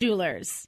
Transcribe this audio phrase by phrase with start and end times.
[0.00, 0.64] Jewelers.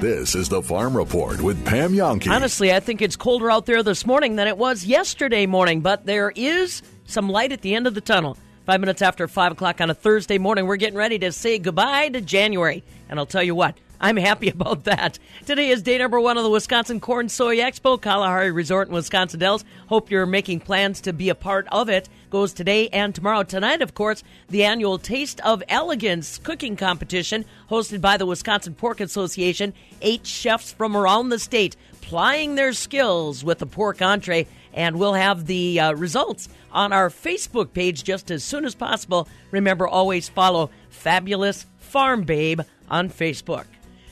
[0.00, 2.28] This is the Farm Report with Pam Jahnke.
[2.28, 6.04] Honestly, I think it's colder out there this morning than it was yesterday morning, but
[6.04, 8.36] there is some light at the end of the tunnel.
[8.64, 12.08] Five minutes after 5 o'clock on a Thursday morning, we're getting ready to say goodbye
[12.08, 12.82] to January.
[13.08, 15.20] And I'll tell you what, I'm happy about that.
[15.46, 19.38] Today is day number one of the Wisconsin Corn Soy Expo, Kalahari Resort in Wisconsin
[19.38, 19.64] Dells.
[19.86, 22.08] Hope you're making plans to be a part of it.
[22.28, 23.44] Goes today and tomorrow.
[23.44, 29.00] Tonight, of course, the annual Taste of Elegance cooking competition hosted by the Wisconsin Pork
[29.00, 29.72] Association.
[30.02, 35.14] Eight chefs from around the state plying their skills with the pork entree, and we'll
[35.14, 39.28] have the uh, results on our Facebook page just as soon as possible.
[39.50, 43.66] Remember, always follow Fabulous Farm Babe on Facebook.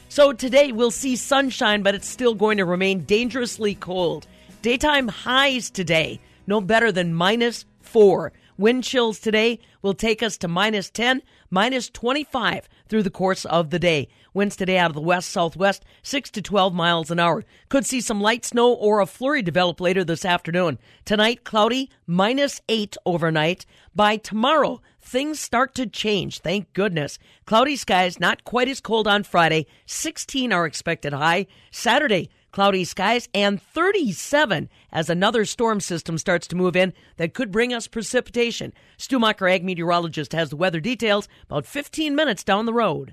[0.08, 4.28] So today we'll see sunshine, but it's still going to remain dangerously cold.
[4.62, 7.64] Daytime highs today, no better than minus
[7.94, 8.32] four.
[8.58, 13.70] Wind chills today will take us to minus 10, minus 25 through the course of
[13.70, 14.08] the day.
[14.32, 17.44] Winds today out of the west southwest, 6 to 12 miles an hour.
[17.68, 20.80] Could see some light snow or a flurry develop later this afternoon.
[21.04, 23.64] Tonight, cloudy, minus 8 overnight.
[23.94, 27.20] By tomorrow, things start to change, thank goodness.
[27.46, 29.66] Cloudy skies, not quite as cold on Friday.
[29.86, 31.46] 16 are expected high.
[31.70, 37.50] Saturday, cloudy skies and 37 as another storm system starts to move in that could
[37.50, 38.72] bring us precipitation.
[38.96, 43.12] Stu Muck, ag meteorologist, has the weather details about 15 minutes down the road.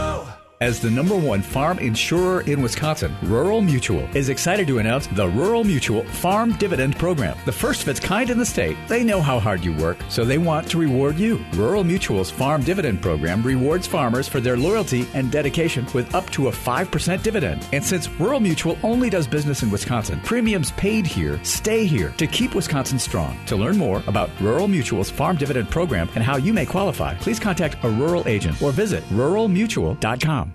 [0.61, 5.27] As the number one farm insurer in Wisconsin, Rural Mutual is excited to announce the
[5.27, 8.77] Rural Mutual Farm Dividend Program, the first of its kind in the state.
[8.87, 11.43] They know how hard you work, so they want to reward you.
[11.53, 16.47] Rural Mutual's Farm Dividend Program rewards farmers for their loyalty and dedication with up to
[16.47, 17.67] a 5% dividend.
[17.73, 22.27] And since Rural Mutual only does business in Wisconsin, premiums paid here stay here to
[22.27, 23.35] keep Wisconsin strong.
[23.47, 27.39] To learn more about Rural Mutual's Farm Dividend Program and how you may qualify, please
[27.39, 30.50] contact a rural agent or visit ruralmutual.com.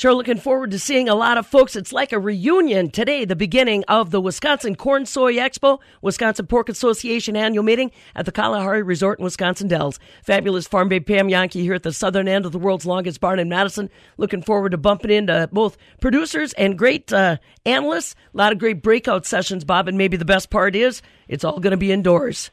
[0.00, 1.76] Sure, looking forward to seeing a lot of folks.
[1.76, 6.70] It's like a reunion today, the beginning of the Wisconsin Corn Soy Expo, Wisconsin Pork
[6.70, 10.00] Association annual meeting at the Kalahari Resort in Wisconsin Dells.
[10.24, 13.38] Fabulous farm babe Pam Jahnke here at the southern end of the world's longest barn
[13.38, 13.90] in Madison.
[14.16, 18.14] Looking forward to bumping into both producers and great uh, analysts.
[18.32, 21.60] A lot of great breakout sessions, Bob, and maybe the best part is it's all
[21.60, 22.50] going to be indoors.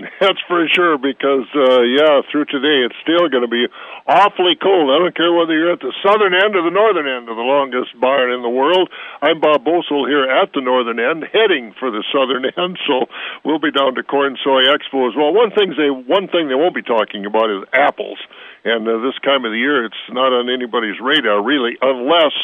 [0.20, 3.66] That's for sure because uh yeah, through today it's still going to be
[4.10, 4.90] awfully cold.
[4.90, 7.46] I don't care whether you're at the southern end or the northern end of the
[7.46, 8.90] longest barn in the world.
[9.22, 12.74] I'm Bob Bosold here at the northern end, heading for the southern end.
[12.90, 13.06] So
[13.46, 15.30] we'll be down to Corn Soy Expo as well.
[15.30, 18.18] One thing they one thing they won't be talking about is apples,
[18.66, 22.34] and uh, this time of the year it's not on anybody's radar really, unless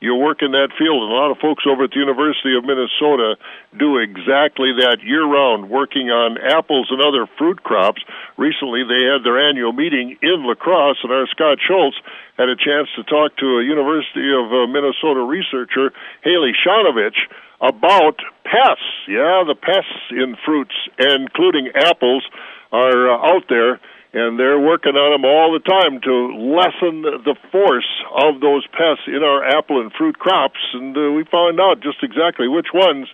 [0.00, 1.02] you work in that field.
[1.02, 3.36] And a lot of folks over at the University of Minnesota
[3.78, 8.02] do exactly that year round, working on apples and other fruit crops.
[8.36, 11.96] Recently, they had their annual meeting in La Crosse, and our Scott Schultz
[12.36, 17.16] had a chance to talk to a University of uh, Minnesota researcher, Haley Shanovich,
[17.60, 19.08] about pests.
[19.08, 22.24] Yeah, the pests in fruits, including apples,
[22.70, 23.80] are uh, out there
[24.16, 26.14] and they're working on them all the time to
[26.56, 30.58] lessen the force of those pests in our apple and fruit crops.
[30.72, 33.08] And uh, we found out just exactly which ones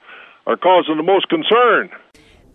[0.47, 1.91] are causing the most concern.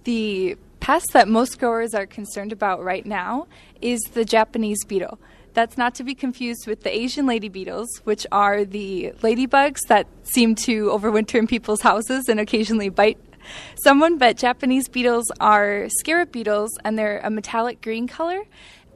[0.06, 3.48] The pest that most growers are concerned about right now
[3.82, 5.20] is the Japanese beetle.
[5.54, 10.08] That's not to be confused with the Asian lady beetles, which are the ladybugs that
[10.24, 13.18] seem to overwinter in people's houses and occasionally bite
[13.84, 18.44] someone, but Japanese beetles are scarab beetles and they're a metallic green color.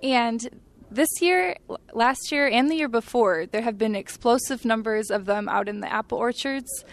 [0.03, 0.47] And
[0.89, 1.55] this year,
[1.93, 5.79] last year, and the year before, there have been explosive numbers of them out in
[5.79, 6.83] the apple orchards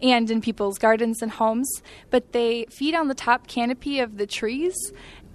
[0.00, 1.82] and in people's gardens and homes.
[2.10, 4.76] But they feed on the top canopy of the trees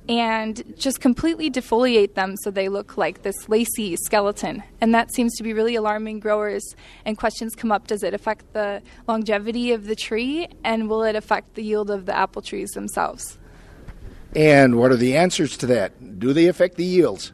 [0.10, 4.64] and just completely defoliate them so they look like this lacy skeleton.
[4.82, 6.64] And that seems to be really alarming growers.
[7.06, 10.48] And questions come up does it affect the longevity of the tree?
[10.64, 13.38] And will it affect the yield of the apple trees themselves?
[14.36, 16.20] And what are the answers to that?
[16.20, 17.32] Do they affect the yields?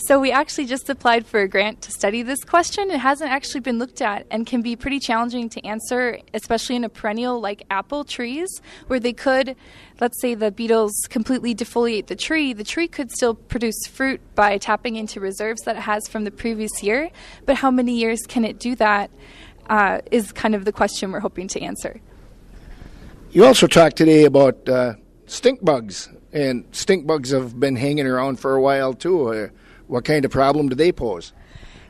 [0.00, 2.88] So we actually just applied for a grant to study this question.
[2.92, 6.84] It hasn't actually been looked at and can be pretty challenging to answer, especially in
[6.84, 8.48] a perennial like apple trees,
[8.86, 9.56] where they could,
[10.00, 14.56] let's say the beetles completely defoliate the tree, the tree could still produce fruit by
[14.56, 17.10] tapping into reserves that it has from the previous year.
[17.44, 19.10] But how many years can it do that?
[19.68, 22.00] Uh, is kind of the question we're hoping to answer.
[23.32, 24.94] You also talked today about uh,
[25.26, 29.28] stink bugs, and stink bugs have been hanging around for a while too.
[29.30, 29.48] Uh,
[29.88, 31.32] what kind of problem do they pose?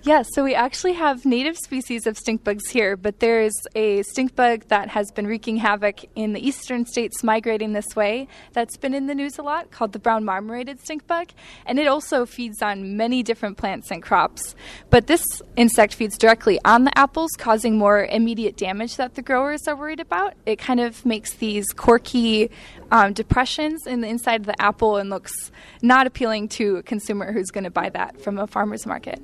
[0.09, 4.35] Yeah, so we actually have native species of stink bugs here, but there's a stink
[4.35, 8.95] bug that has been wreaking havoc in the eastern states migrating this way that's been
[8.95, 11.29] in the news a lot called the brown marmorated stink bug.
[11.67, 14.55] And it also feeds on many different plants and crops.
[14.89, 15.23] But this
[15.57, 20.01] insect feeds directly on the apples, causing more immediate damage that the growers are worried
[20.01, 20.33] about.
[20.47, 22.51] It kind of makes these corky
[22.91, 25.51] um, depressions in the inside of the apple and looks
[25.83, 29.21] not appealing to a consumer who's going to buy that from a farmer's market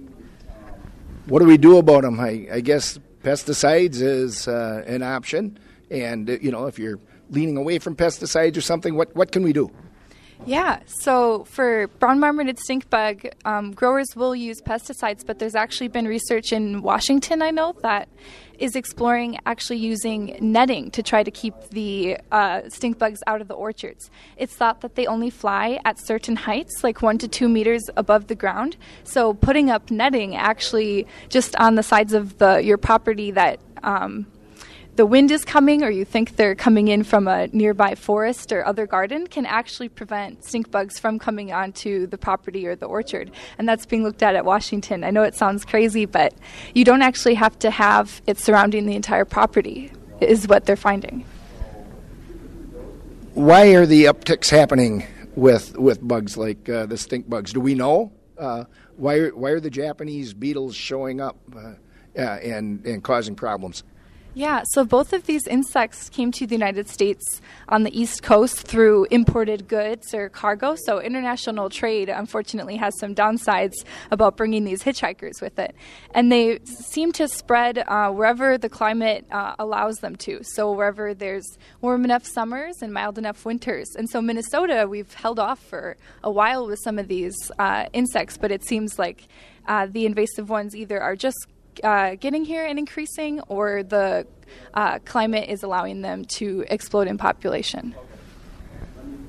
[1.26, 2.20] what do we do about them?
[2.20, 5.58] I, I guess pesticides is uh, an option,
[5.90, 6.98] and uh, you know if you're
[7.30, 9.70] leaning away from pesticides or something, what what can we do?
[10.46, 15.88] Yeah, so for brown marmorated stink bug, um, growers will use pesticides, but there's actually
[15.88, 18.08] been research in Washington, I know, that
[18.58, 23.48] is exploring actually using netting to try to keep the uh, stink bugs out of
[23.48, 24.10] the orchards.
[24.36, 28.26] It's thought that they only fly at certain heights, like one to two meters above
[28.26, 28.76] the ground.
[29.02, 34.26] So putting up netting actually just on the sides of the your property that um,
[34.96, 38.64] the wind is coming or you think they're coming in from a nearby forest or
[38.64, 43.30] other garden can actually prevent stink bugs from coming onto the property or the orchard.
[43.58, 45.02] And that's being looked at at Washington.
[45.02, 46.34] I know it sounds crazy, but
[46.74, 51.24] you don't actually have to have it surrounding the entire property, is what they're finding.
[53.34, 57.52] Why are the upticks happening with, with bugs like uh, the stink bugs?
[57.52, 58.12] Do we know?
[58.38, 58.64] Uh,
[58.96, 61.72] why, are, why are the Japanese beetles showing up uh,
[62.16, 63.82] and, and causing problems?
[64.36, 68.66] Yeah, so both of these insects came to the United States on the East Coast
[68.66, 70.74] through imported goods or cargo.
[70.74, 73.74] So international trade, unfortunately, has some downsides
[74.10, 75.76] about bringing these hitchhikers with it.
[76.16, 80.40] And they seem to spread uh, wherever the climate uh, allows them to.
[80.42, 81.46] So wherever there's
[81.80, 83.94] warm enough summers and mild enough winters.
[83.96, 88.36] And so Minnesota, we've held off for a while with some of these uh, insects,
[88.36, 89.28] but it seems like
[89.68, 91.46] uh, the invasive ones either are just
[91.82, 94.26] uh, getting here and increasing, or the
[94.74, 97.94] uh, climate is allowing them to explode in population.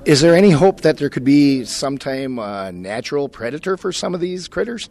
[0.04, 4.20] Is there any hope that there could be sometime a natural predator for some of
[4.20, 4.88] these critters?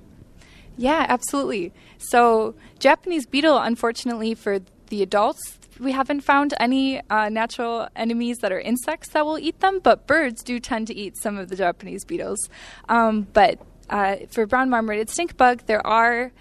[0.78, 1.72] Yeah, absolutely.
[1.98, 4.60] So, Japanese beetle, unfortunately for
[4.90, 9.60] the adults, we haven't found any uh, natural enemies that are insects that will eat
[9.60, 12.50] them, but birds do tend to eat some of the Japanese beetles.
[12.90, 13.60] Um, but
[13.90, 16.32] uh, for brown marmorated stink bug, there are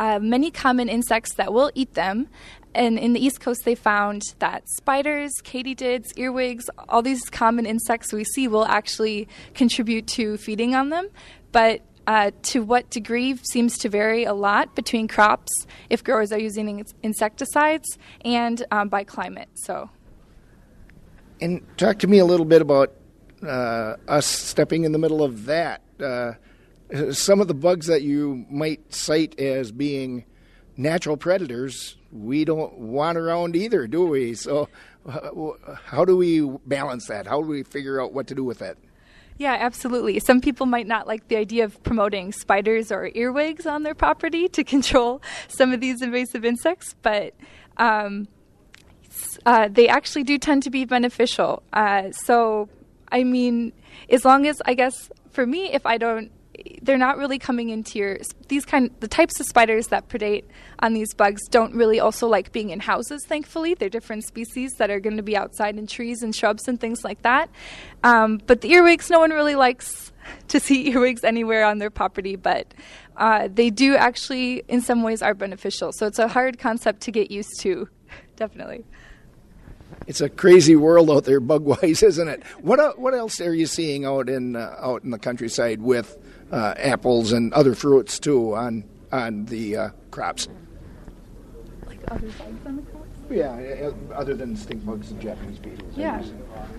[0.00, 2.26] uh, many common insects that will eat them.
[2.74, 8.12] And in the East Coast, they found that spiders, katydids, earwigs, all these common insects
[8.12, 11.08] we see will actually contribute to feeding on them.
[11.52, 15.52] But uh, to what degree seems to vary a lot between crops
[15.90, 19.50] if growers are using insecticides and um, by climate.
[19.54, 19.90] So,
[21.42, 22.94] and talk to me a little bit about
[23.42, 25.82] uh, us stepping in the middle of that.
[26.00, 26.32] Uh,
[27.12, 30.24] some of the bugs that you might cite as being
[30.76, 34.34] natural predators, we don't want around either, do we?
[34.34, 34.68] So,
[35.84, 37.26] how do we balance that?
[37.26, 38.76] How do we figure out what to do with that?
[39.38, 40.18] Yeah, absolutely.
[40.20, 44.48] Some people might not like the idea of promoting spiders or earwigs on their property
[44.48, 47.34] to control some of these invasive insects, but
[47.78, 48.28] um,
[49.46, 51.62] uh, they actually do tend to be beneficial.
[51.72, 52.68] Uh, so,
[53.10, 53.72] I mean,
[54.10, 56.30] as long as I guess for me, if I don't
[56.82, 60.44] they're not really coming into your these kind the types of spiders that predate
[60.80, 63.74] on these bugs don't really also like being in houses thankfully.
[63.74, 67.04] They're different species that are going to be outside in trees and shrubs and things
[67.04, 67.50] like that.
[68.02, 70.12] Um, but the earwigs no one really likes
[70.48, 72.72] to see earwigs anywhere on their property but
[73.16, 75.92] uh, they do actually in some ways are beneficial.
[75.92, 77.88] So it's a hard concept to get used to
[78.36, 78.84] definitely.
[80.06, 82.42] It's a crazy world out there, bug wise, isn't it?
[82.60, 86.16] What what else are you seeing out in uh, out in the countryside with
[86.50, 90.48] uh, apples and other fruits too on on the uh, crops.
[91.86, 93.06] Like other bugs on the crops.
[93.30, 95.96] Yeah, other than stink bugs and Japanese beetles.
[95.96, 96.20] Yeah.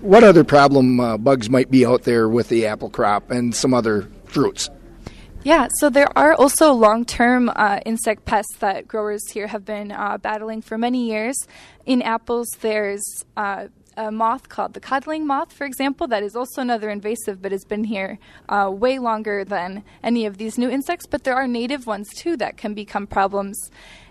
[0.02, 3.72] What other problem uh, bugs might be out there with the apple crop and some
[3.72, 4.68] other fruits?
[5.44, 9.90] Yeah, so there are also long term uh, insect pests that growers here have been
[9.90, 11.36] uh, battling for many years.
[11.84, 13.02] In apples, there's
[13.36, 17.52] uh, a moth called the codling moth, for example, that is also another invasive but
[17.52, 18.18] has been here
[18.48, 21.06] uh, way longer than any of these new insects.
[21.06, 23.58] But there are native ones too that can become problems.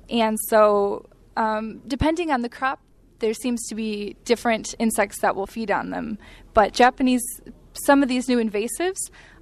[0.09, 1.07] And so,
[1.37, 2.79] um, depending on the crop,
[3.19, 6.17] there seems to be different insects that will feed on them.
[6.53, 7.23] But Japanese,
[7.73, 8.97] some of these new invasives,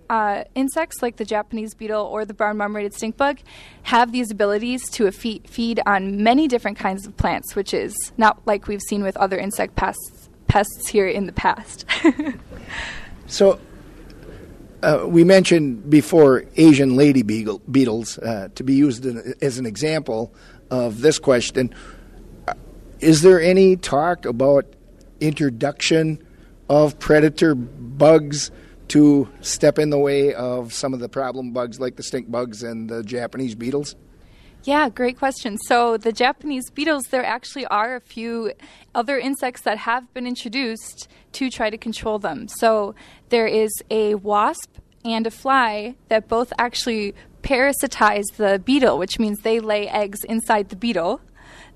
[0.10, 3.40] uh, insects like the Japanese beetle or the brown marmorated stink bug
[3.84, 8.42] have these abilities to feed, feed on many different kinds of plants, which is not
[8.46, 10.19] like we've seen with other insect pests,
[10.50, 11.86] pests here in the past.
[13.30, 13.60] So,
[14.82, 20.34] uh, we mentioned before Asian lady beetles uh, to be used in, as an example
[20.72, 21.76] of this question.
[22.48, 22.56] Uh,
[23.00, 24.66] Is there any talk about
[25.20, 26.26] introduction
[26.70, 28.50] of predator bugs
[28.88, 32.64] to step in the way of some of the problem bugs like the stink bugs
[32.64, 33.96] and the Japanese beetles?
[34.64, 35.58] Yeah, great question.
[35.58, 38.52] So, the Japanese beetles, there actually are a few
[38.94, 42.48] other insects that have been introduced to try to control them.
[42.50, 42.94] So,
[43.30, 49.40] there is a wasp and a fly that both actually parasitize the beetle, which means
[49.40, 51.22] they lay eggs inside the beetle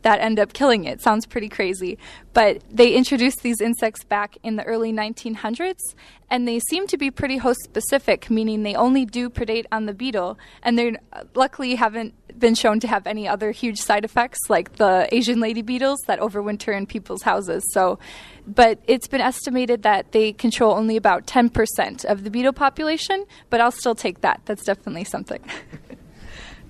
[0.03, 1.01] that end up killing it.
[1.01, 1.97] Sounds pretty crazy.
[2.33, 5.95] But they introduced these insects back in the early 1900s,
[6.29, 9.93] and they seem to be pretty host specific, meaning they only do predate on the
[9.93, 14.39] beetle, and they uh, luckily haven't been shown to have any other huge side effects
[14.49, 17.63] like the Asian lady beetles that overwinter in people's houses.
[17.71, 17.99] So,
[18.47, 23.61] but it's been estimated that they control only about 10% of the beetle population, but
[23.61, 24.41] I'll still take that.
[24.45, 25.43] That's definitely something.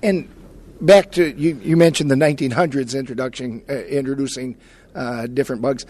[0.04, 0.28] And
[0.84, 4.58] back to you, you mentioned the 1900s introduction, uh, introducing
[4.94, 5.86] uh, different bugs.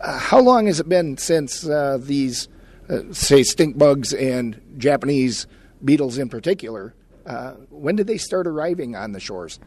[0.00, 2.48] Uh, how long has it been since uh, these,
[2.90, 5.46] uh, say, stink bugs and Japanese
[5.84, 6.94] beetles in particular?
[7.24, 9.58] Uh, when did they start arriving on the shores?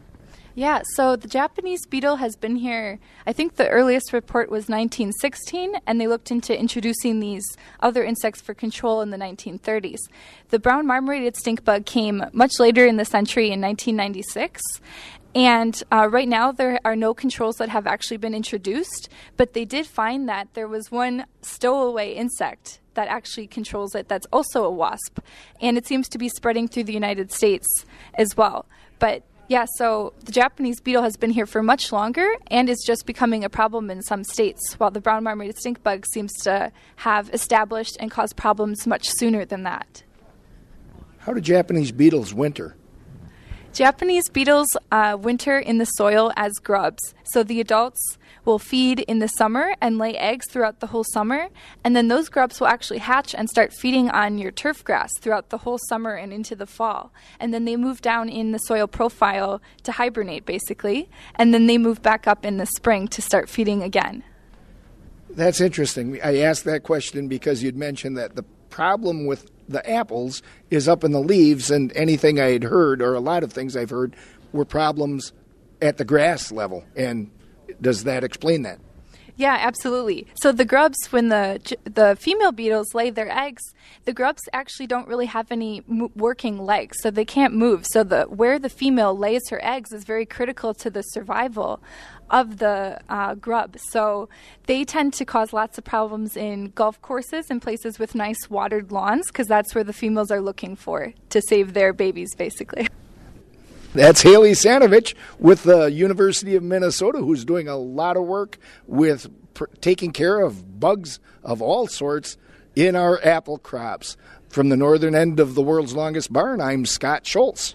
[0.58, 2.98] Yeah, so the Japanese beetle has been here.
[3.24, 7.44] I think the earliest report was 1916, and they looked into introducing these
[7.78, 10.00] other insects for control in the 1930s.
[10.48, 14.60] The brown marmorated stink bug came much later in the century in 1996.
[15.32, 19.64] And uh, right now, there are no controls that have actually been introduced, but they
[19.64, 24.72] did find that there was one stowaway insect that actually controls it that's also a
[24.72, 25.20] wasp.
[25.60, 27.68] And it seems to be spreading through the United States
[28.14, 28.66] as well.
[28.98, 33.06] But yeah, so the Japanese beetle has been here for much longer and is just
[33.06, 37.30] becoming a problem in some states, while the brown marmorated stink bug seems to have
[37.32, 40.02] established and caused problems much sooner than that.
[41.18, 42.76] How do Japanese beetles winter?
[43.72, 47.14] Japanese beetles uh, winter in the soil as grubs.
[47.24, 48.17] So the adults
[48.48, 51.48] will feed in the summer and lay eggs throughout the whole summer,
[51.84, 55.50] and then those grubs will actually hatch and start feeding on your turf grass throughout
[55.50, 57.12] the whole summer and into the fall.
[57.38, 61.78] And then they move down in the soil profile to hibernate, basically, and then they
[61.78, 64.24] move back up in the spring to start feeding again.
[65.30, 66.18] That's interesting.
[66.24, 71.04] I asked that question because you'd mentioned that the problem with the apples is up
[71.04, 74.16] in the leaves, and anything I had heard, or a lot of things I've heard,
[74.52, 75.34] were problems
[75.82, 76.84] at the grass level.
[76.96, 77.30] And
[77.80, 78.78] does that explain that?
[79.38, 80.26] Yeah, absolutely.
[80.34, 83.62] So the grubs, when the the female beetles lay their eggs,
[84.04, 87.86] the grubs actually don't really have any working legs, so they can't move.
[87.86, 91.80] So the where the female lays her eggs is very critical to the survival
[92.30, 93.76] of the uh, grub.
[93.78, 94.28] So
[94.66, 98.90] they tend to cause lots of problems in golf courses and places with nice watered
[98.90, 102.88] lawns because that's where the females are looking for to save their babies, basically.
[103.98, 109.28] That's Haley Shanovich with the University of Minnesota, who's doing a lot of work with
[109.54, 112.36] pr- taking care of bugs of all sorts
[112.76, 114.16] in our apple crops.
[114.50, 117.74] From the northern end of the world's longest barn, I'm Scott Schultz.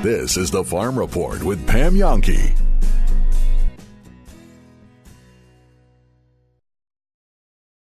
[0.00, 2.69] This is the Farm Report with Pam Jahnke.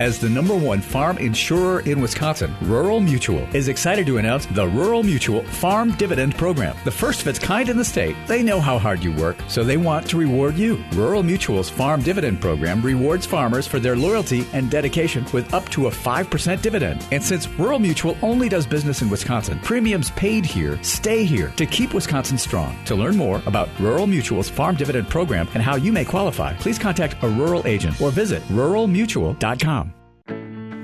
[0.00, 4.66] As the number one farm insurer in Wisconsin, Rural Mutual is excited to announce the
[4.66, 8.16] Rural Mutual Farm Dividend Program, the first of its kind in the state.
[8.26, 10.84] They know how hard you work, so they want to reward you.
[10.94, 15.86] Rural Mutual's Farm Dividend Program rewards farmers for their loyalty and dedication with up to
[15.86, 17.06] a 5% dividend.
[17.12, 21.66] And since Rural Mutual only does business in Wisconsin, premiums paid here stay here to
[21.66, 22.76] keep Wisconsin strong.
[22.86, 26.80] To learn more about Rural Mutual's Farm Dividend Program and how you may qualify, please
[26.80, 29.83] contact a rural agent or visit ruralmutual.com.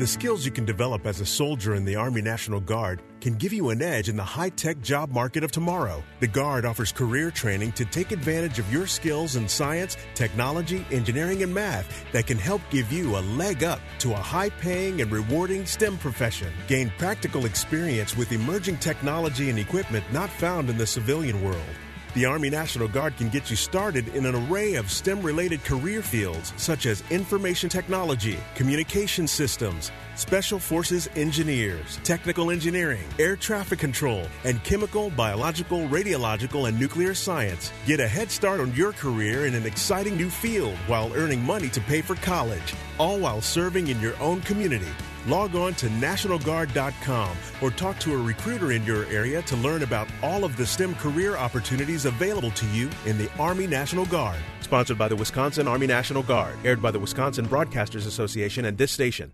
[0.01, 3.53] The skills you can develop as a soldier in the Army National Guard can give
[3.53, 6.03] you an edge in the high tech job market of tomorrow.
[6.21, 11.43] The Guard offers career training to take advantage of your skills in science, technology, engineering,
[11.43, 15.13] and math that can help give you a leg up to a high paying and
[15.13, 16.51] rewarding STEM profession.
[16.67, 21.77] Gain practical experience with emerging technology and equipment not found in the civilian world.
[22.13, 26.03] The Army National Guard can get you started in an array of STEM related career
[26.03, 34.27] fields such as information technology, communication systems, special forces engineers, technical engineering, air traffic control,
[34.43, 37.71] and chemical, biological, radiological, and nuclear science.
[37.87, 41.69] Get a head start on your career in an exciting new field while earning money
[41.69, 44.91] to pay for college, all while serving in your own community.
[45.27, 50.09] Log on to NationalGuard.com or talk to a recruiter in your area to learn about
[50.23, 54.39] all of the STEM career opportunities available to you in the Army National Guard.
[54.61, 58.93] Sponsored by the Wisconsin Army National Guard, aired by the Wisconsin Broadcasters Association and this
[58.93, 59.33] station.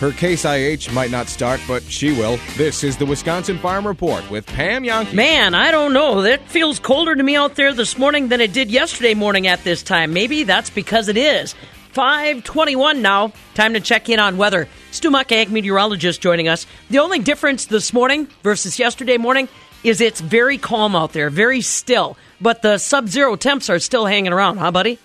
[0.00, 2.38] Her case IH might not start, but she will.
[2.56, 5.14] This is the Wisconsin Farm Report with Pam Jahnke.
[5.14, 6.22] Man, I don't know.
[6.22, 9.62] That feels colder to me out there this morning than it did yesterday morning at
[9.62, 10.12] this time.
[10.12, 11.54] Maybe that's because it is.
[11.92, 13.32] 521 now.
[13.54, 14.68] Time to check in on weather.
[14.90, 16.66] Stu meteorologist, joining us.
[16.90, 19.48] The only difference this morning versus yesterday morning
[19.84, 22.16] is it's very calm out there, very still.
[22.40, 24.98] But the sub zero temps are still hanging around, huh, buddy?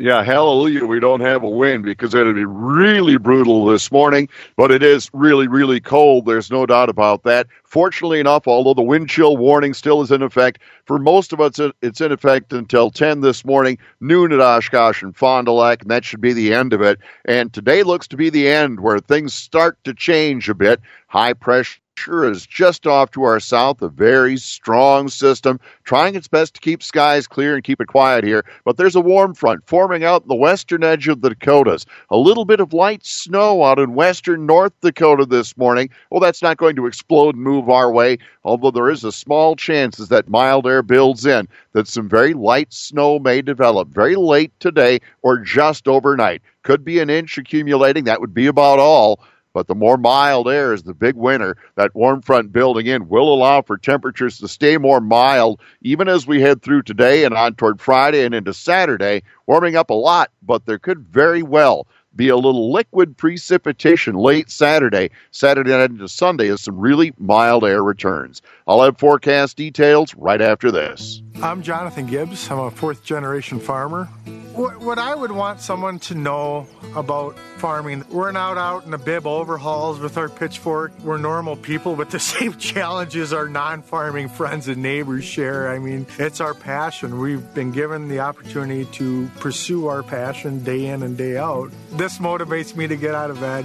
[0.00, 0.86] Yeah, hallelujah.
[0.86, 5.10] We don't have a wind because it'd be really brutal this morning, but it is
[5.12, 6.24] really, really cold.
[6.24, 7.48] There's no doubt about that.
[7.64, 11.60] Fortunately enough, although the wind chill warning still is in effect, for most of us,
[11.82, 15.90] it's in effect until 10 this morning, noon at Oshkosh and Fond du Lac, and
[15.90, 16.98] that should be the end of it.
[17.26, 20.80] And today looks to be the end where things start to change a bit.
[21.08, 21.78] High pressure
[22.08, 26.82] is just off to our south, a very strong system, trying its best to keep
[26.82, 28.44] skies clear and keep it quiet here.
[28.64, 31.86] But there's a warm front forming out in the western edge of the Dakotas.
[32.10, 35.90] A little bit of light snow out in western North Dakota this morning.
[36.10, 39.56] Well, that's not going to explode and move our way, although there is a small
[39.56, 44.16] chance as that mild air builds in that some very light snow may develop very
[44.16, 46.42] late today or just overnight.
[46.62, 48.04] Could be an inch accumulating.
[48.04, 49.20] That would be about all.
[49.52, 51.56] But the more mild air is the big winner.
[51.74, 56.26] That warm front building in will allow for temperatures to stay more mild even as
[56.26, 60.30] we head through today and on toward Friday and into Saturday, warming up a lot,
[60.42, 61.86] but there could very well
[62.16, 67.64] be a little liquid precipitation late Saturday, Saturday night into Sunday as some really mild
[67.64, 68.42] air returns.
[68.66, 71.22] I'll have forecast details right after this.
[71.42, 72.50] I'm Jonathan Gibbs.
[72.50, 74.04] I'm a fourth generation farmer.
[74.52, 78.98] What, what I would want someone to know about farming, we're not out in the
[78.98, 80.92] bib overhauls with our pitchfork.
[81.00, 85.70] We're normal people with the same challenges our non farming friends and neighbors share.
[85.70, 87.20] I mean, it's our passion.
[87.20, 91.70] We've been given the opportunity to pursue our passion day in and day out.
[91.92, 93.64] This motivates me to get out of bed.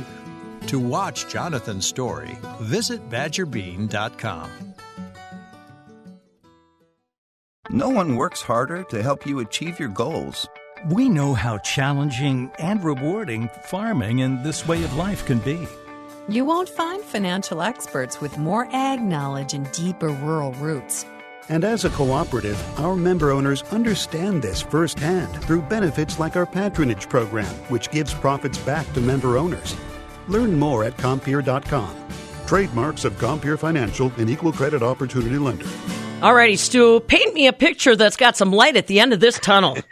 [0.67, 4.74] To watch Jonathan's story, visit badgerbean.com.
[7.71, 10.47] No one works harder to help you achieve your goals.
[10.89, 15.67] We know how challenging and rewarding farming and this way of life can be.
[16.29, 21.05] You won't find financial experts with more ag knowledge and deeper rural roots.
[21.49, 27.09] And as a cooperative, our member owners understand this firsthand through benefits like our patronage
[27.09, 29.75] program, which gives profits back to member owners.
[30.27, 31.95] Learn more at Compeer.com.
[32.45, 35.65] Trademarks of Compeer Financial, an equal credit opportunity lender.
[36.21, 39.37] Alrighty, Stu, paint me a picture that's got some light at the end of this
[39.39, 39.77] tunnel.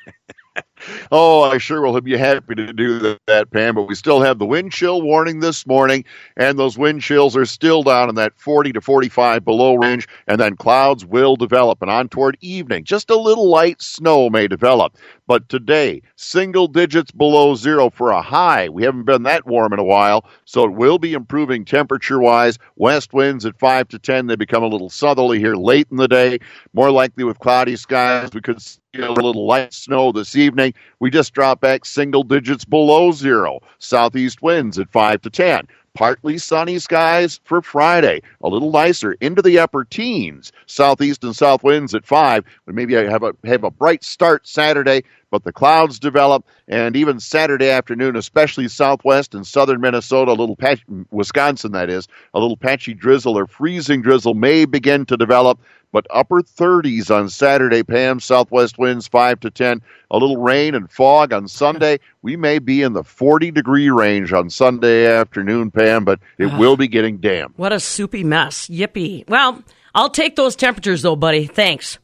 [1.12, 3.76] Oh, I sure will be happy to do that, Pam.
[3.76, 6.06] But we still have the wind chill warning this morning,
[6.38, 10.40] and those wind chills are still down in that 40 to 45 below range, and
[10.40, 11.82] then clouds will develop.
[11.82, 14.98] And on toward evening, just a little light snow may develop.
[15.26, 18.68] But today, single digits below zero for a high.
[18.70, 22.60] We haven't been that warm in a while, so it will be improving temperature wise.
[22.76, 26.08] West winds at 5 to 10, they become a little southerly here late in the
[26.08, 26.40] day.
[26.74, 28.30] More likely with cloudy skies.
[28.34, 30.74] We could see a little light snow this evening.
[31.00, 33.60] We just drop back single digits below zero.
[33.80, 35.68] Southeast winds at 5 to 10.
[35.96, 38.24] Partly sunny skies for Friday.
[38.44, 40.52] A little nicer into the upper teens.
[40.66, 42.46] Southeast and south winds at five.
[42.66, 47.20] We maybe have a have a bright start Saturday, but the clouds develop, and even
[47.20, 52.58] Saturday afternoon, especially southwest and southern Minnesota, a little patch, Wisconsin that is, a little
[52.58, 55.60] patchy drizzle or freezing drizzle may begin to develop
[55.94, 58.20] but upper 30s on Saturday, Pam.
[58.20, 59.82] Southwest winds 5 to 10.
[60.12, 62.00] A little rain and fog on Sunday.
[62.22, 66.76] We may be in the 40 degree range on Sunday afternoon, Pam, but it will
[66.76, 67.54] be getting damp.
[67.56, 68.68] What a soupy mess.
[68.68, 69.30] Yippee.
[69.30, 69.64] Well,
[69.96, 71.46] I'll take those temperatures, though, buddy.
[71.46, 72.00] Thanks.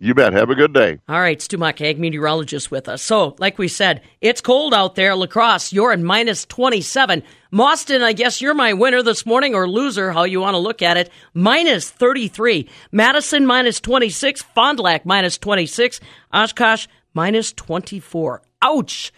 [0.00, 0.32] You bet.
[0.32, 1.00] Have a good day.
[1.08, 3.02] All right, Stu Muck, ag meteorologist with us.
[3.02, 5.16] So, like we said, it's cold out there.
[5.16, 7.24] Lacrosse, you're in minus 27.
[7.52, 10.82] Mauston, I guess you're my winner this morning or loser, how you want to look
[10.82, 11.10] at it.
[11.34, 12.68] Minus 33.
[12.92, 14.42] Madison, minus 26.
[14.42, 15.98] Fond du Lac, minus 26.
[16.32, 18.42] Oshkosh, minus 24.
[18.62, 19.12] Ouch.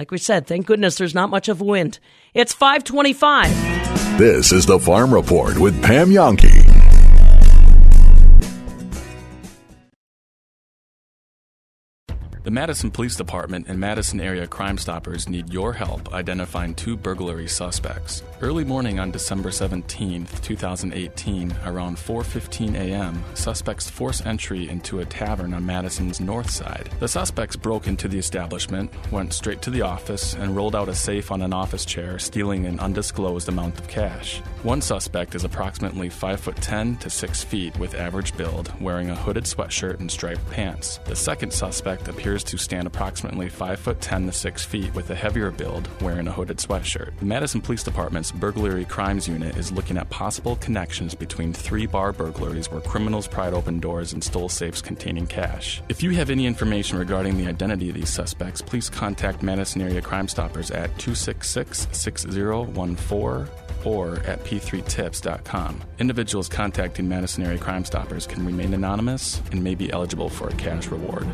[0.00, 2.00] Like we said, thank goodness there's not much of a wind.
[2.32, 4.18] It's 525.
[4.18, 6.63] This is the Farm Report with Pam Jahnke.
[12.44, 17.48] The Madison Police Department and Madison area Crime Stoppers need your help identifying two burglary
[17.48, 18.22] suspects.
[18.42, 25.54] Early morning on December 17, 2018, around 4:15 a.m., suspects force entry into a tavern
[25.54, 26.90] on Madison's north side.
[27.00, 30.94] The suspects broke into the establishment, went straight to the office, and rolled out a
[30.94, 34.42] safe on an office chair, stealing an undisclosed amount of cash.
[34.64, 39.14] One suspect is approximately 5 foot 10 to 6 feet with average build, wearing a
[39.14, 40.98] hooded sweatshirt and striped pants.
[41.06, 45.14] The second suspect appears to stand approximately 5 foot 10 to 6 feet with a
[45.14, 47.16] heavier build, wearing a hooded sweatshirt.
[47.18, 52.12] The Madison Police Department's Burglary Crimes Unit is looking at possible connections between three bar
[52.12, 55.82] burglaries where criminals pried open doors and stole safes containing cash.
[55.88, 60.00] If you have any information regarding the identity of these suspects, please contact Madison Area
[60.00, 63.48] Crime Stoppers at 266 6014
[63.84, 65.80] or at p3tips.com.
[65.98, 70.54] Individuals contacting Madison Area Crime Stoppers can remain anonymous and may be eligible for a
[70.54, 71.28] cash reward.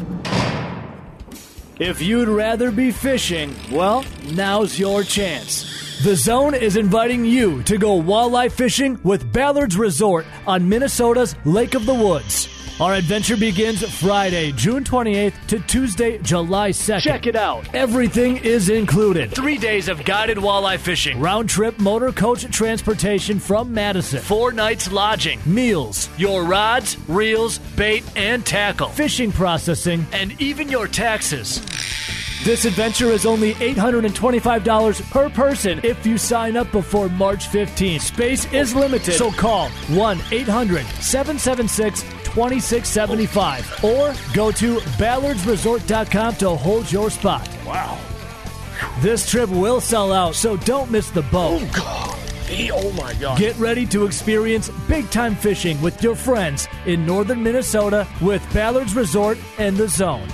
[1.80, 5.64] If you'd rather be fishing, well, now's your chance.
[6.04, 11.74] The Zone is inviting you to go walleye fishing with Ballard's Resort on Minnesota's Lake
[11.74, 12.59] of the Woods.
[12.80, 17.00] Our adventure begins Friday, June 28th to Tuesday, July 2nd.
[17.02, 17.74] Check it out.
[17.74, 19.34] Everything is included.
[19.34, 24.90] Three days of guided walleye fishing, round trip motor coach transportation from Madison, four nights
[24.90, 31.60] lodging, meals, your rods, reels, bait, and tackle, fishing processing, and even your taxes.
[32.44, 38.00] This adventure is only $825 per person if you sign up before March 15th.
[38.00, 46.90] Space is limited, so call 1 800 776 2675 or go to ballardsresort.com to hold
[46.90, 47.48] your spot.
[47.66, 47.98] Wow.
[49.00, 51.62] This trip will sell out, so don't miss the boat.
[51.62, 52.16] Oh, God.
[52.72, 53.38] Oh, my God.
[53.38, 58.96] Get ready to experience big time fishing with your friends in northern Minnesota with Ballard's
[58.96, 60.28] Resort and the Zone.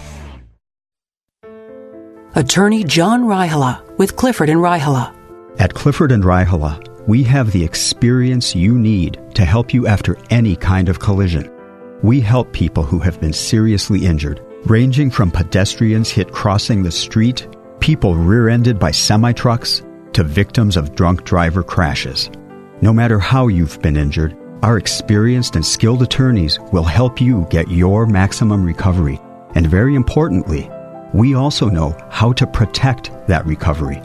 [2.35, 5.15] Attorney John Raihala with Clifford and Raihala.
[5.59, 10.57] At Clifford and Raihala, we have the experience you need to help you after any
[10.57, 11.56] kind of collision.
[12.03, 17.49] We help people who have been seriously injured, ranging from pedestrians hit crossing the street,
[17.81, 19.83] people rear ended by semi trucks,
[20.13, 22.31] to victims of drunk driver crashes.
[22.83, 27.71] No matter how you've been injured, our experienced and skilled attorneys will help you get
[27.71, 29.21] your maximum recovery.
[29.55, 30.71] And very importantly,
[31.15, 34.03] we also know how to protect that recovery.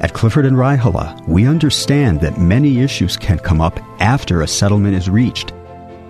[0.00, 4.94] At Clifford and Raihala, we understand that many issues can come up after a settlement
[4.94, 5.54] is reached.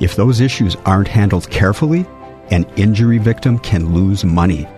[0.05, 2.05] If those issues aren't handled carefully,
[2.51, 4.69] an injury victim can lose money.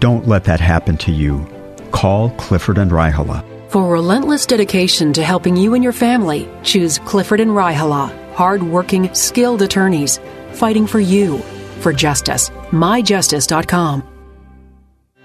[0.00, 1.46] Don't let that happen to you.
[1.92, 3.42] Call Clifford and Raihala.
[3.70, 9.62] For relentless dedication to helping you and your family, choose Clifford and Raihala, hard-working, skilled
[9.62, 10.20] attorneys
[10.52, 11.38] fighting for you.
[11.80, 14.02] For justice, myjustice.com.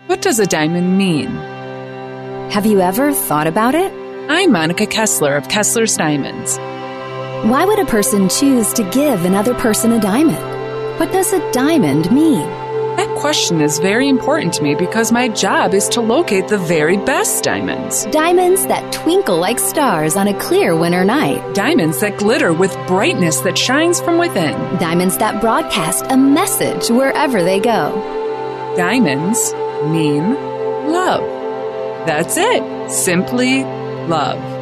[0.07, 1.27] What does a diamond mean?
[2.51, 3.91] Have you ever thought about it?
[4.29, 6.57] I'm Monica Kessler of Kessler's Diamonds.
[7.43, 10.99] Why would a person choose to give another person a diamond?
[10.99, 12.47] What does a diamond mean?
[12.97, 16.97] That question is very important to me because my job is to locate the very
[16.97, 18.05] best diamonds.
[18.11, 21.55] Diamonds that twinkle like stars on a clear winter night.
[21.55, 24.53] Diamonds that glitter with brightness that shines from within.
[24.77, 27.89] Diamonds that broadcast a message wherever they go.
[28.77, 29.51] Diamonds
[29.85, 30.35] mean
[30.91, 31.23] love.
[32.05, 32.91] That's it.
[32.91, 34.60] Simply love.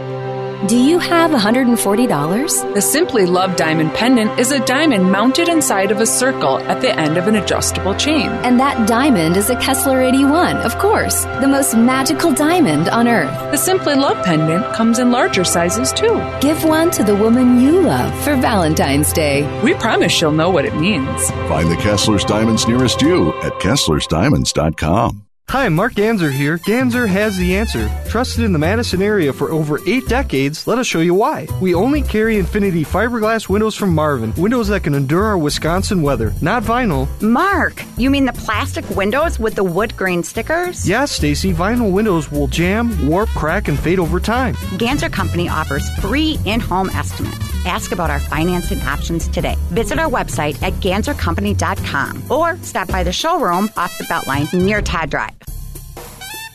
[0.68, 2.74] Do you have $140?
[2.74, 6.94] The Simply Love Diamond Pendant is a diamond mounted inside of a circle at the
[6.94, 8.30] end of an adjustable chain.
[8.44, 13.32] And that diamond is a Kessler 81, of course, the most magical diamond on earth.
[13.52, 16.22] The Simply Love Pendant comes in larger sizes too.
[16.42, 19.48] Give one to the woman you love for Valentine's Day.
[19.62, 21.32] We promise she'll know what it means.
[21.48, 25.29] Find the Kessler's Diamonds nearest you at Kessler'sDiamonds.com.
[25.50, 26.60] Hi, Mark Ganzer here.
[26.60, 27.90] Ganzer has the answer.
[28.08, 31.48] Trusted in the Madison area for over eight decades, let us show you why.
[31.60, 36.36] We only carry Infinity fiberglass windows from Marvin, windows that can endure our Wisconsin weather,
[36.40, 37.10] not vinyl.
[37.20, 40.88] Mark, you mean the plastic windows with the wood grain stickers?
[40.88, 44.54] Yes, Stacy, vinyl windows will jam, warp, crack, and fade over time.
[44.78, 47.59] Ganzer Company offers free in home estimates.
[47.66, 49.56] Ask about our financing options today.
[49.70, 55.10] Visit our website at ganzercompany.com or stop by the showroom off the Beltline near Todd
[55.10, 55.34] Drive.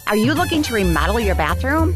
[0.07, 1.95] Are you looking to remodel your bathroom?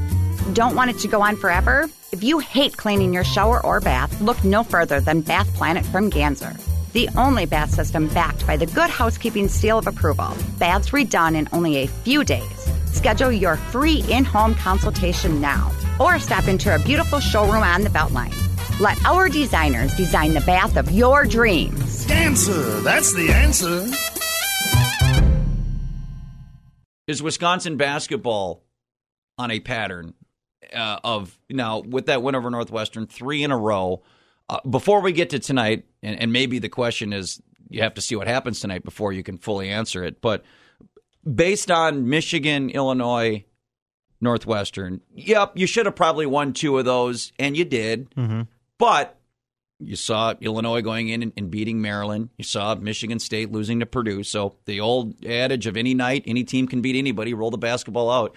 [0.53, 1.89] Don't want it to go on forever?
[2.13, 6.11] If you hate cleaning your shower or bath, look no further than Bath Planet from
[6.11, 6.59] Ganzer.
[6.93, 10.35] The only bath system backed by the Good Housekeeping seal of approval.
[10.59, 12.69] Baths redone in only a few days.
[12.87, 17.91] Schedule your free in home consultation now or stop into our beautiful showroom on the
[17.91, 18.35] Beltline.
[18.81, 22.07] Let our designers design the bath of your dreams.
[22.07, 23.87] Ganzer, that's the answer.
[27.09, 28.63] Is Wisconsin basketball
[29.37, 30.15] on a pattern
[30.73, 34.03] uh, of now with that win over Northwestern, three in a row?
[34.49, 38.01] Uh, before we get to tonight, and, and maybe the question is you have to
[38.01, 40.21] see what happens tonight before you can fully answer it.
[40.21, 40.45] But
[41.25, 43.45] based on Michigan, Illinois,
[44.21, 48.09] Northwestern, yep, you should have probably won two of those, and you did.
[48.11, 48.43] Mm-hmm.
[48.79, 49.19] But
[49.81, 52.31] you saw Illinois going in and, beating Maryland.
[52.37, 54.25] You saw Michigan State losing to Purdue.
[54.25, 58.11] So the old adage of any night, any team can beat anybody, roll the basketball
[58.11, 58.35] out.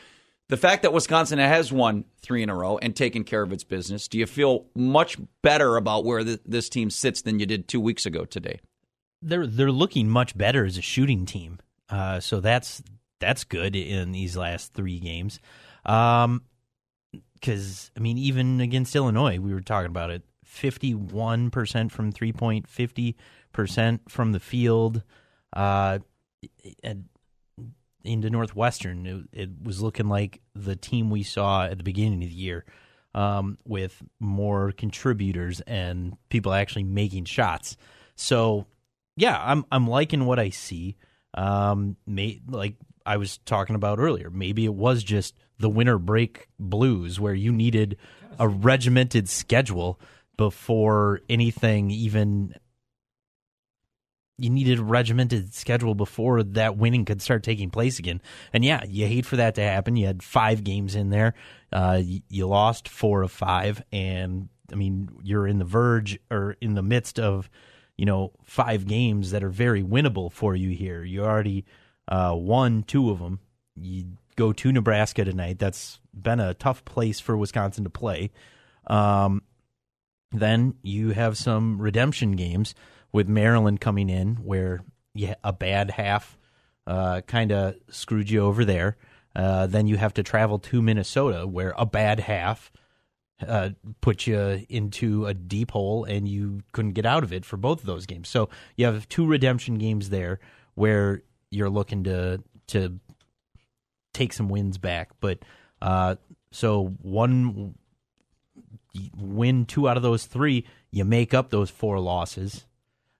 [0.49, 3.63] The fact that Wisconsin has won three in a row and taken care of its
[3.63, 7.67] business, do you feel much better about where th- this team sits than you did
[7.67, 8.60] two weeks ago today?
[9.21, 11.60] They're they're looking much better as a shooting team.
[11.89, 12.84] Uh, so that's
[13.19, 15.39] that's good in these last three games.
[15.86, 16.43] Um,
[17.34, 20.23] because I mean, even against Illinois, we were talking about it.
[20.52, 23.16] Fifty-one percent from three point, fifty
[23.54, 25.02] percent from the field.
[25.54, 26.00] Uh,
[26.84, 27.06] and
[28.04, 32.30] into Northwestern, it, it, was looking like the team we saw at the beginning of
[32.30, 32.66] the year,
[33.16, 37.78] um, with more contributors and people actually making shots.
[38.16, 38.66] So,
[39.16, 40.98] yeah, I'm I'm liking what I see.
[41.34, 46.50] Um, may, like I was talking about earlier, maybe it was just the winter break
[46.60, 47.96] blues where you needed
[48.38, 50.00] a regimented schedule
[50.41, 52.56] before anything even
[54.39, 58.19] you needed a regimented schedule before that winning could start taking place again.
[58.51, 59.95] And yeah, you hate for that to happen.
[59.95, 61.36] You had five games in there.
[61.71, 66.73] Uh, you, lost four of five, and I mean you're in the verge or in
[66.73, 67.51] the midst of
[67.97, 71.04] you know five games that are very winnable for you here.
[71.04, 71.65] You already
[72.08, 73.41] uh, won two of them.
[73.75, 75.60] You go to Nebraska tonight.
[75.60, 78.32] That's been a tough place for Wisconsin to play.
[78.88, 79.43] Um,
[80.32, 82.74] then you have some redemption games
[83.12, 84.84] with Maryland coming in, where
[85.44, 86.38] a bad half
[86.88, 88.98] uh, kind of screwed you over there.
[89.36, 92.72] Uh, then you have to travel to Minnesota, where a bad half
[93.46, 93.70] uh,
[94.02, 97.80] put you into a deep hole, and you couldn't get out of it for both
[97.80, 98.30] of those games.
[98.30, 100.39] So you have two redemption games there,
[100.76, 103.00] where you're looking to to
[104.13, 105.12] take some wins back.
[105.20, 105.39] But
[105.82, 106.15] uh,
[106.52, 107.76] so one
[109.17, 112.65] win two out of those three, you make up those four losses.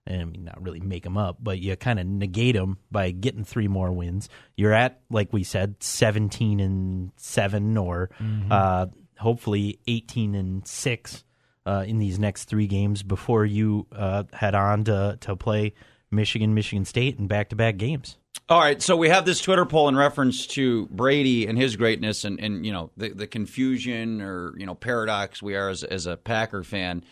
[0.04, 3.12] And I mean, not really make them up, but you kind of negate them by
[3.12, 4.28] getting three more wins.
[4.56, 8.26] You're at, like we said, 17 and 7, or Mhm.
[8.40, 8.52] Mm-hmm.
[8.52, 8.86] uh,
[9.18, 11.24] hopefully 18 and 6
[11.64, 15.72] uh, in these next three games before you uh, head on to, to play
[16.10, 18.18] Michigan, Michigan State and back to back games.
[18.48, 22.24] All right, so we have this Twitter poll in reference to Brady and his greatness,
[22.24, 26.06] and, and you know the the confusion or you know paradox we are as as
[26.06, 27.04] a Packer fan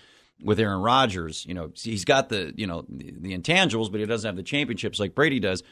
[0.43, 1.47] with Aaron Rodgers.
[1.47, 4.43] You know he's got the you know the, the intangibles, but he doesn't have the
[4.43, 5.63] championships like Brady does.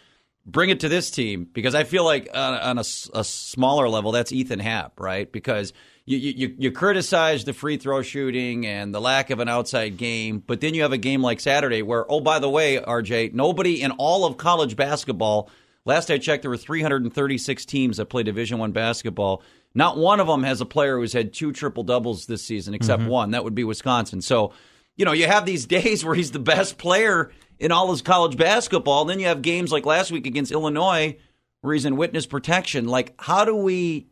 [0.46, 4.12] Bring it to this team because I feel like on, on a, a smaller level
[4.12, 5.30] that's Ethan Happ, right?
[5.30, 5.74] Because
[6.16, 10.42] you, you you criticize the free throw shooting and the lack of an outside game,
[10.46, 13.82] but then you have a game like Saturday where, oh by the way, RJ, nobody
[13.82, 15.50] in all of college basketball.
[15.84, 19.42] Last I checked, there were 336 teams that play Division One basketball.
[19.74, 23.02] Not one of them has a player who's had two triple doubles this season, except
[23.02, 23.08] Mhm.
[23.08, 23.30] one.
[23.32, 24.20] That would be Wisconsin.
[24.22, 24.52] So,
[24.96, 28.36] you know, you have these days where he's the best player in all his college
[28.36, 29.04] basketball.
[29.04, 31.16] Then you have games like last week against Illinois
[31.60, 32.86] where he's in witness protection.
[32.86, 34.06] Like, how do we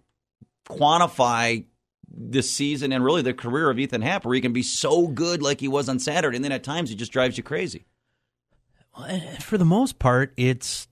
[0.68, 1.64] quantify
[2.16, 5.42] this season and really the career of Ethan Happ, where he can be so good
[5.42, 7.84] like he was on Saturday, and then at times he just drives you crazy.
[8.96, 10.88] Well, For the most part, it's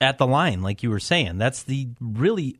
[0.00, 1.38] at the line, like you were saying.
[1.38, 2.56] That's the really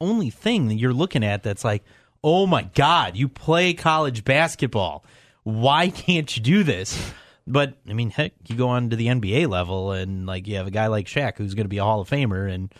[0.00, 1.82] only thing that you're looking at that's like,
[2.22, 5.04] oh my God, you play college basketball.
[5.42, 7.12] Why can't you do this?
[7.46, 10.66] But I mean, heck, you go on to the NBA level, and like you have
[10.66, 12.72] a guy like Shaq who's going to be a Hall of Famer, and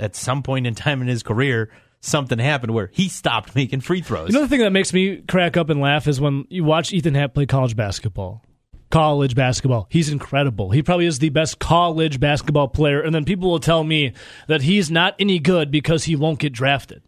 [0.00, 4.00] at some point in time in his career, something happened where he stopped making free
[4.00, 4.32] throws.
[4.32, 7.34] The thing that makes me crack up and laugh is when you watch Ethan Happ
[7.34, 8.44] play college basketball.
[8.90, 9.86] College basketball.
[9.90, 10.70] He's incredible.
[10.70, 13.02] He probably is the best college basketball player.
[13.02, 14.14] And then people will tell me
[14.46, 17.02] that he's not any good because he won't get drafted.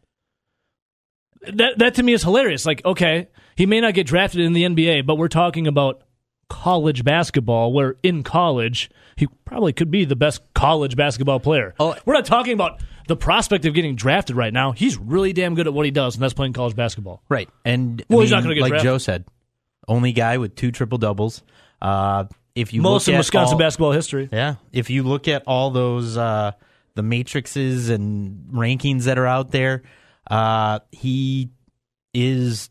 [1.40, 2.66] That that to me is hilarious.
[2.66, 6.02] Like, okay, he may not get drafted in the NBA, but we're talking about
[6.50, 11.74] college basketball where in college he probably could be the best college basketball player.
[11.80, 11.96] Oh.
[12.04, 14.70] We're not talking about the prospect of getting drafted right now.
[14.70, 17.22] He's really damn good at what he does, and that's playing college basketball.
[17.28, 17.48] Right.
[17.64, 18.84] And Well, I he's not gonna get like drafted.
[18.88, 19.24] Joe said,
[19.88, 21.42] only guy with two triple doubles.
[21.82, 24.28] Uh, if you Most look in at Wisconsin all- basketball history.
[24.32, 24.54] Yeah.
[24.72, 26.52] If you look at all those uh,
[26.94, 29.82] the matrices and rankings that are out there,
[30.30, 31.50] uh, he
[32.14, 32.70] is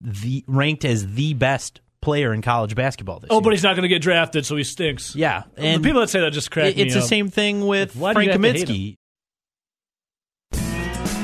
[0.00, 3.42] the ranked as the best player in college basketball this Oh, year.
[3.42, 5.14] but he's not going to get drafted, so he stinks.
[5.14, 7.06] Yeah, the and people that say that just crack It- It's the up.
[7.06, 8.96] same thing with do Frank you have to hate Kaminsky.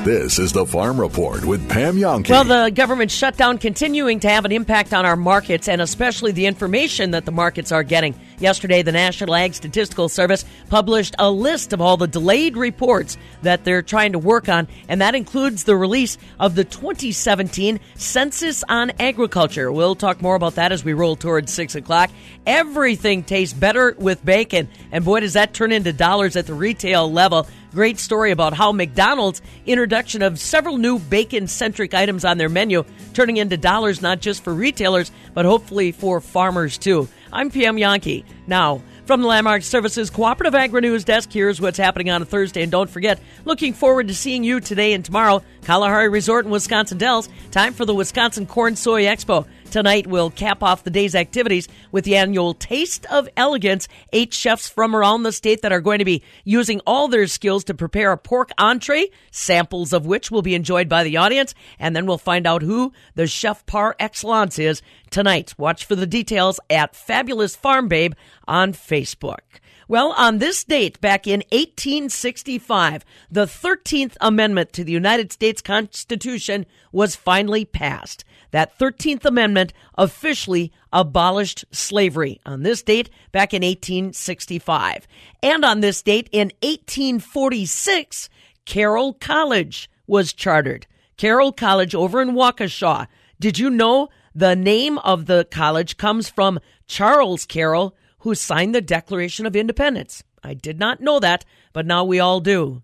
[0.03, 2.29] This is the Farm Report with Pam Jahnke.
[2.29, 6.45] Well, the government shutdown continuing to have an impact on our markets and especially the
[6.45, 8.15] information that the markets are getting.
[8.39, 13.65] Yesterday, the National Ag Statistical Service published a list of all the delayed reports that
[13.65, 18.91] they're trying to work on, and that includes the release of the 2017 Census on
[18.99, 19.71] Agriculture.
[19.71, 22.11] We'll talk more about that as we roll towards 6 o'clock.
[22.47, 27.11] Everything tastes better with bacon, and boy, does that turn into dollars at the retail
[27.11, 27.45] level.
[27.71, 32.83] Great story about how McDonald's introduction of several new bacon centric items on their menu
[33.13, 37.07] turning into dollars not just for retailers but hopefully for farmers too.
[37.31, 38.25] I'm Pam Jahnke.
[38.47, 42.63] Now, from the Landmark Services Cooperative Agri News Desk, here's what's happening on a Thursday.
[42.63, 45.43] And don't forget, looking forward to seeing you today and tomorrow.
[45.63, 47.29] Kalahari Resort in Wisconsin Dells.
[47.51, 49.47] Time for the Wisconsin Corn Soy Expo.
[49.69, 53.87] Tonight, we'll cap off the day's activities with the annual Taste of Elegance.
[54.11, 57.63] Eight chefs from around the state that are going to be using all their skills
[57.65, 61.53] to prepare a pork entree, samples of which will be enjoyed by the audience.
[61.77, 65.53] And then we'll find out who the chef par excellence is tonight.
[65.57, 68.13] Watch for the details at Fabulous Farm Babe
[68.47, 69.59] on Facebook.
[69.87, 76.67] Well, on this date, back in 1865, the 13th Amendment to the United States Constitution
[76.91, 78.23] was finally passed.
[78.51, 85.07] That 13th Amendment officially abolished slavery on this date back in 1865.
[85.41, 88.29] And on this date in 1846,
[88.65, 90.85] Carroll College was chartered.
[91.17, 93.07] Carroll College over in Waukesha.
[93.39, 98.81] Did you know the name of the college comes from Charles Carroll, who signed the
[98.81, 100.23] Declaration of Independence?
[100.43, 102.81] I did not know that, but now we all do.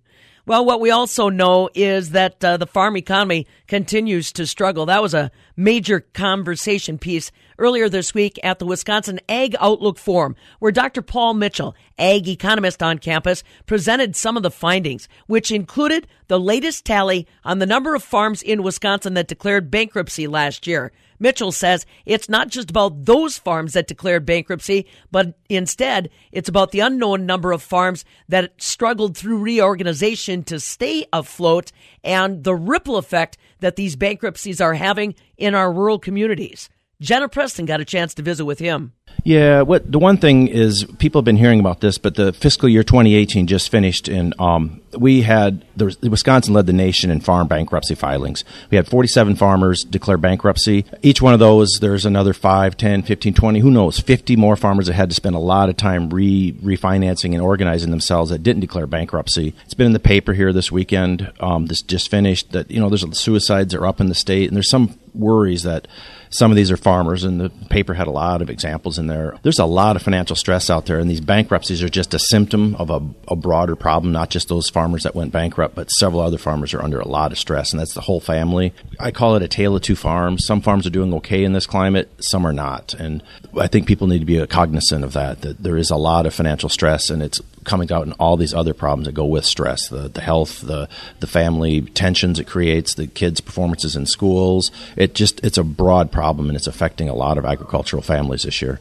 [0.48, 4.86] Well, what we also know is that uh, the farm economy continues to struggle.
[4.86, 10.36] That was a major conversation piece earlier this week at the Wisconsin Ag Outlook Forum,
[10.60, 11.02] where Dr.
[11.02, 16.86] Paul Mitchell, ag economist on campus, presented some of the findings, which included the latest
[16.86, 20.92] tally on the number of farms in Wisconsin that declared bankruptcy last year.
[21.20, 26.72] Mitchell says it's not just about those farms that declared bankruptcy, but instead it's about
[26.72, 31.72] the unknown number of farms that struggled through reorganization to stay afloat
[32.04, 36.70] and the ripple effect that these bankruptcies are having in our rural communities.
[37.02, 38.94] Jenna Preston got a chance to visit with him.
[39.24, 42.70] Yeah, what the one thing is people have been hearing about this, but the fiscal
[42.70, 47.48] year 2018 just finished, and um, we had the, Wisconsin led the nation in farm
[47.48, 48.44] bankruptcy filings.
[48.70, 50.86] We had 47 farmers declare bankruptcy.
[51.02, 54.88] Each one of those, there's another 5, 10, 15, 20, who knows, 50 more farmers
[54.88, 58.62] that had to spend a lot of time re refinancing and organizing themselves that didn't
[58.62, 59.54] declare bankruptcy.
[59.66, 61.32] It's been in the paper here this weekend.
[61.40, 64.48] Um, this just finished that you know there's suicides that are up in the state,
[64.48, 65.88] and there's some worries that
[66.30, 69.36] some of these are farmers, and the paper had a lot of examples in there.
[69.44, 72.76] There's a lot of financial stress out there, and these bankruptcies are just a symptom
[72.76, 76.38] of a, a, broader problem, not just those farmers that went bankrupt, but several other
[76.38, 78.74] farmers are under a lot of stress, and that's the whole family.
[79.00, 80.46] I call it a tale of two farms.
[80.46, 82.94] Some farms are doing okay in this climate, some are not.
[82.94, 83.24] And
[83.60, 86.34] I think people need to be cognizant of that, that there is a lot of
[86.34, 89.90] financial stress, and it's coming out in all these other problems that go with stress
[89.90, 90.88] the, the health the
[91.20, 96.12] the family tensions it creates the kids performances in schools it just it's a broad
[96.12, 98.80] problem and it's affecting a lot of agricultural families this year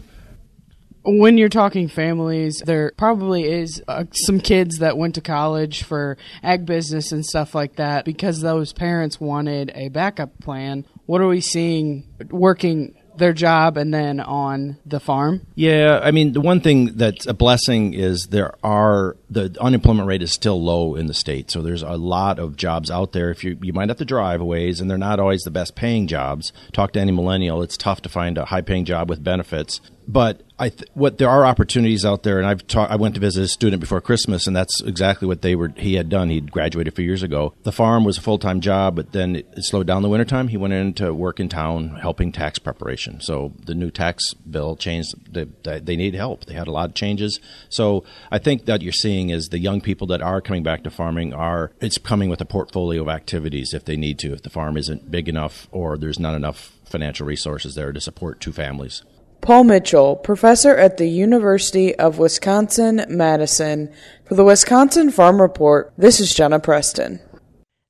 [1.04, 6.16] when you're talking families, there probably is uh, some kids that went to college for
[6.42, 10.86] ag business and stuff like that because those parents wanted a backup plan.
[11.06, 15.46] What are we seeing working their job and then on the farm?
[15.54, 20.22] Yeah, I mean, the one thing that's a blessing is there are the unemployment rate
[20.22, 21.50] is still low in the state.
[21.50, 23.30] So there's a lot of jobs out there.
[23.30, 26.06] If you you might have to drive ways, and they're not always the best paying
[26.06, 26.52] jobs.
[26.72, 29.80] Talk to any millennial; it's tough to find a high paying job with benefits.
[30.06, 33.20] But I th- what there are opportunities out there, and I've ta- I went to
[33.20, 35.72] visit a student before Christmas, and that's exactly what they were.
[35.76, 36.28] He had done.
[36.28, 37.54] He'd graduated a few years ago.
[37.62, 40.48] The farm was a full time job, but then it, it slowed down the wintertime.
[40.48, 43.20] He went into work in town helping tax preparation.
[43.20, 45.14] So the new tax bill changed.
[45.32, 46.44] The, the, they need help.
[46.44, 47.40] They had a lot of changes.
[47.68, 50.90] So I think that you're seeing is the young people that are coming back to
[50.90, 54.32] farming are it's coming with a portfolio of activities if they need to.
[54.32, 58.40] If the farm isn't big enough or there's not enough financial resources there to support
[58.40, 59.02] two families.
[59.40, 63.92] Paul Mitchell, professor at the University of Wisconsin Madison.
[64.24, 67.20] For the Wisconsin Farm Report, this is Jenna Preston.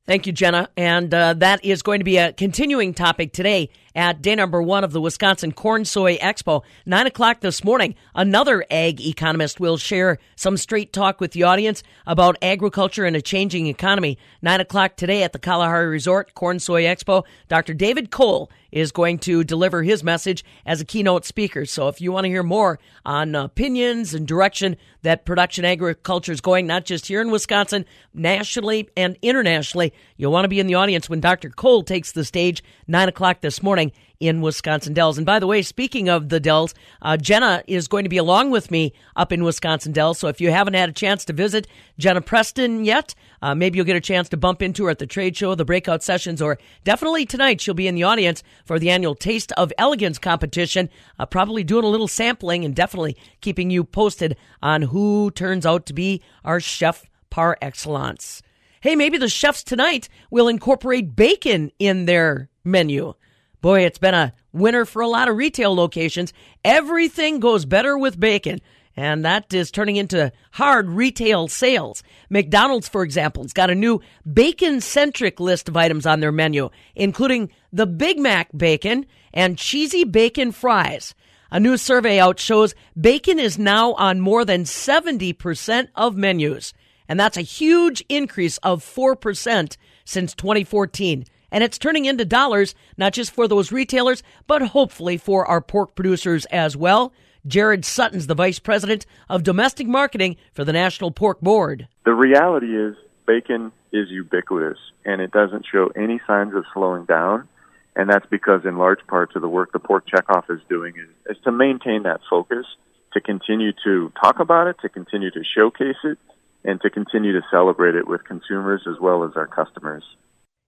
[0.06, 0.68] Thank you, Jenna.
[0.76, 4.84] And uh, that is going to be a continuing topic today at day number one
[4.84, 6.62] of the Wisconsin Corn Soy Expo.
[6.84, 11.82] Nine o'clock this morning, another ag economist will share some straight talk with the audience
[12.06, 14.18] about agriculture and a changing economy.
[14.42, 17.74] Nine o'clock today at the Kalahari Resort Corn Soy Expo, Dr.
[17.74, 21.64] David Kohl is going to deliver his message as a keynote speaker.
[21.64, 26.40] So if you want to hear more on opinions and direction that production agriculture is
[26.40, 30.74] going, not just here in Wisconsin, nationally and internationally, you'll want to be in the
[30.74, 31.50] audience when Dr.
[31.50, 35.18] Kohl takes the stage, 9 o'clock this morning in Wisconsin Dells.
[35.18, 38.50] And by the way, speaking of the Dells, uh, Jenna is going to be along
[38.50, 40.18] with me up in Wisconsin Dells.
[40.18, 41.66] So if you haven't had a chance to visit
[41.98, 45.06] Jenna Preston yet, uh, maybe you'll get a chance to bump into her at the
[45.06, 48.90] trade show, the breakout sessions, or definitely tonight she'll be in the audience for the
[48.90, 50.88] annual Taste of Elegance competition.
[51.18, 55.86] Uh, probably doing a little sampling and definitely keeping you posted on who turns out
[55.86, 58.42] to be our chef par excellence.
[58.84, 63.14] Hey, maybe the chefs tonight will incorporate bacon in their menu.
[63.62, 66.34] Boy, it's been a winner for a lot of retail locations.
[66.66, 68.60] Everything goes better with bacon.
[68.94, 72.02] And that is turning into hard retail sales.
[72.28, 76.68] McDonald's, for example, has got a new bacon centric list of items on their menu,
[76.94, 81.14] including the Big Mac bacon and cheesy bacon fries.
[81.50, 86.74] A new survey out shows bacon is now on more than 70% of menus.
[87.08, 91.24] And that's a huge increase of 4% since 2014
[91.54, 95.94] and it's turning into dollars, not just for those retailers, but hopefully for our pork
[95.94, 97.12] producers as well.
[97.46, 101.86] Jarrod Sutton's the vice president of domestic marketing for the National Pork Board.
[102.04, 107.48] The reality is, bacon is ubiquitous, and it doesn't show any signs of slowing down.
[107.94, 111.36] And that's because, in large part, of the work the Pork Checkoff is doing is,
[111.36, 112.66] is to maintain that focus,
[113.12, 116.18] to continue to talk about it, to continue to showcase it,
[116.64, 120.04] and to continue to celebrate it with consumers as well as our customers.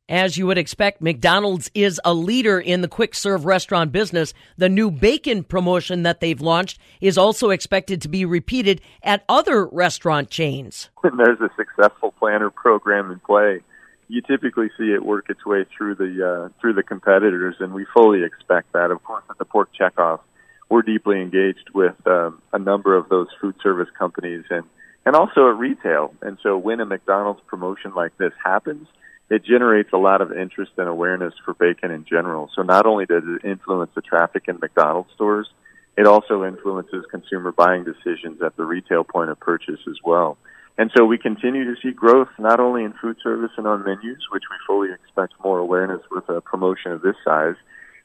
[0.08, 4.34] As you would expect, McDonald's is a leader in the quick serve restaurant business.
[4.56, 9.66] The new bacon promotion that they've launched is also expected to be repeated at other
[9.66, 10.90] restaurant chains.
[11.00, 13.62] When there's a successful planner program in play,
[14.08, 17.86] you typically see it work its way through the uh, through the competitors, and we
[17.92, 18.90] fully expect that.
[18.90, 20.20] Of course, at the Pork Checkoff,
[20.68, 24.64] we're deeply engaged with um, a number of those food service companies and
[25.06, 26.12] and also at retail.
[26.20, 28.86] And so, when a McDonald's promotion like this happens
[29.28, 32.48] it generates a lot of interest and awareness for bacon in general.
[32.54, 35.48] So not only does it influence the traffic in McDonald's stores,
[35.96, 40.36] it also influences consumer buying decisions at the retail point of purchase as well.
[40.78, 44.22] And so we continue to see growth not only in food service and on menus,
[44.30, 47.56] which we fully expect more awareness with a promotion of this size.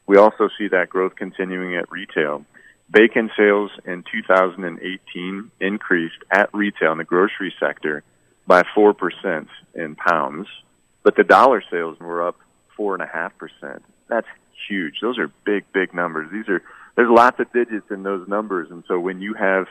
[0.07, 2.45] We also see that growth continuing at retail.
[2.91, 8.03] Bacon sales in 2018 increased at retail in the grocery sector
[8.45, 10.47] by 4% in pounds
[11.03, 12.37] but the dollar sales were up
[12.75, 13.83] four and a half percent.
[14.07, 14.27] That's
[14.67, 14.95] huge.
[15.01, 16.29] Those are big, big numbers.
[16.31, 16.61] These are
[16.95, 19.67] there's lots of digits in those numbers, and so when you have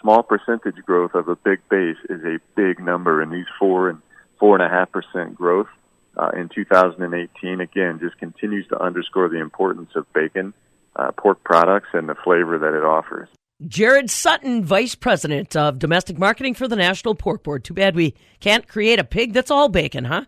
[0.00, 4.00] small percentage growth of a big base is a big number, and these four and
[4.38, 5.68] four and a half percent growth
[6.16, 10.54] uh, in 2018 again just continues to underscore the importance of bacon,
[11.00, 13.28] uh, pork products, and the flavor that it offers.
[13.66, 17.64] Jarrod Sutton, Vice President of Domestic Marketing for the National Pork Board.
[17.64, 20.24] Too bad we can't create a pig that's all bacon, huh?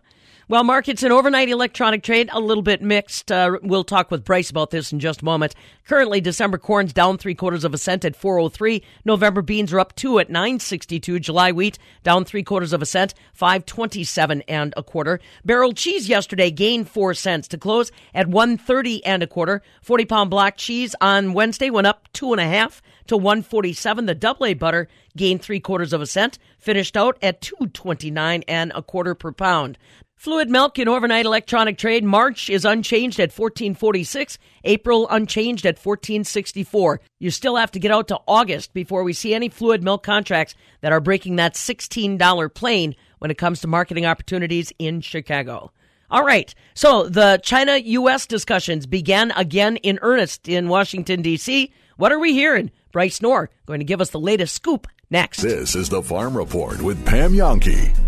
[0.53, 3.31] Well, markets and overnight electronic trade a little bit mixed.
[3.31, 5.55] Uh, we'll talk with Bryce about this in just a moment.
[5.87, 8.83] Currently, December corn's down three quarters of a cent at 403.
[9.03, 11.19] November beans are up two at 962.
[11.19, 15.19] July wheat down three quarters of a cent, 527 and a quarter.
[15.43, 19.63] Barrel cheese yesterday gained four cents to close at 130 and a quarter.
[19.81, 24.05] 40 pound block cheese on Wednesday went up two and a half to 147.
[24.05, 28.71] The double A butter gained three quarters of a cent, finished out at 229 and
[28.75, 29.77] a quarter per pound.
[30.23, 32.01] Fluid milk in overnight electronic trade.
[32.01, 34.39] March is unchanged at 1446.
[34.63, 37.01] April unchanged at 1464.
[37.19, 40.55] You still have to get out to August before we see any fluid milk contracts
[40.79, 45.73] that are breaking that $16 plane when it comes to marketing opportunities in Chicago.
[46.09, 46.55] All right.
[46.73, 48.25] So the China U.S.
[48.25, 51.73] discussions began again in earnest in Washington, D.C.
[51.97, 52.71] What are we hearing?
[52.93, 55.41] Bryce Knorr going to give us the latest scoop next.
[55.41, 58.02] This is the Farm Report with Pam Jahnke.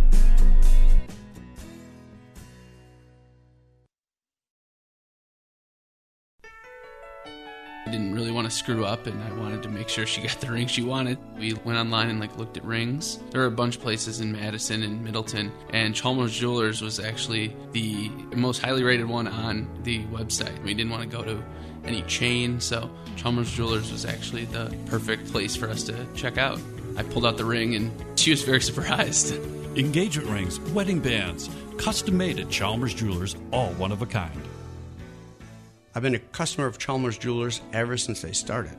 [7.96, 10.52] Didn't really want to screw up and I wanted to make sure she got the
[10.52, 11.18] ring she wanted.
[11.40, 13.20] We went online and like looked at rings.
[13.32, 17.56] There were a bunch of places in Madison and Middleton and Chalmers Jewelers was actually
[17.72, 20.62] the most highly rated one on the website.
[20.62, 21.42] We didn't want to go to
[21.86, 26.60] any chain, so Chalmers Jewelers was actually the perfect place for us to check out.
[26.98, 29.34] I pulled out the ring and she was very surprised.
[29.78, 34.42] Engagement rings, wedding bands, custom made at Chalmers Jewelers, all one of a kind.
[35.98, 38.78] I've been a customer of Chalmers Jewelers ever since they started.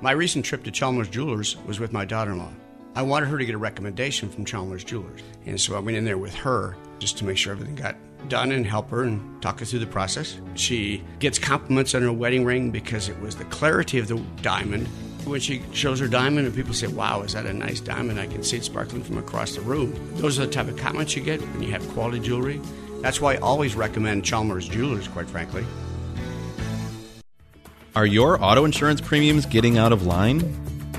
[0.00, 2.48] My recent trip to Chalmers Jewelers was with my daughter in law.
[2.94, 5.20] I wanted her to get a recommendation from Chalmers Jewelers.
[5.44, 7.96] And so I went in there with her just to make sure everything got
[8.30, 10.40] done and help her and talk her through the process.
[10.54, 14.86] She gets compliments on her wedding ring because it was the clarity of the diamond.
[15.26, 18.18] When she shows her diamond and people say, Wow, is that a nice diamond?
[18.18, 19.92] I can see it sparkling from across the room.
[20.14, 22.58] Those are the type of comments you get when you have quality jewelry.
[23.02, 25.66] That's why I always recommend Chalmers Jewelers, quite frankly.
[27.96, 30.42] Are your auto insurance premiums getting out of line?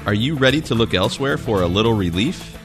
[0.05, 2.55] Are you ready to look elsewhere for a little relief?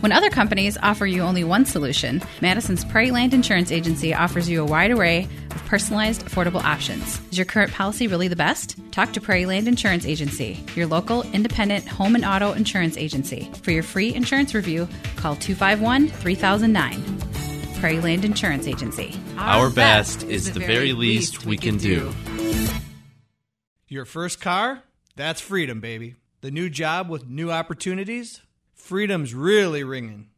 [0.00, 4.62] When other companies offer you only one solution, Madison's Prairie Land Insurance Agency offers you
[4.62, 7.20] a wide array of personalized, affordable options.
[7.30, 8.74] Is your current policy really the best?
[8.90, 13.48] Talk to Prairie Land Insurance Agency, your local independent home and auto insurance agency.
[13.62, 17.78] For your free insurance review, call 251 3009.
[17.78, 19.20] Prairie Land Insurance Agency.
[19.36, 22.12] Our best is the very least we can do.
[23.90, 24.82] Your first car?
[25.16, 26.16] That's freedom, baby.
[26.42, 28.42] The new job with new opportunities?
[28.74, 30.28] Freedom's really ringing.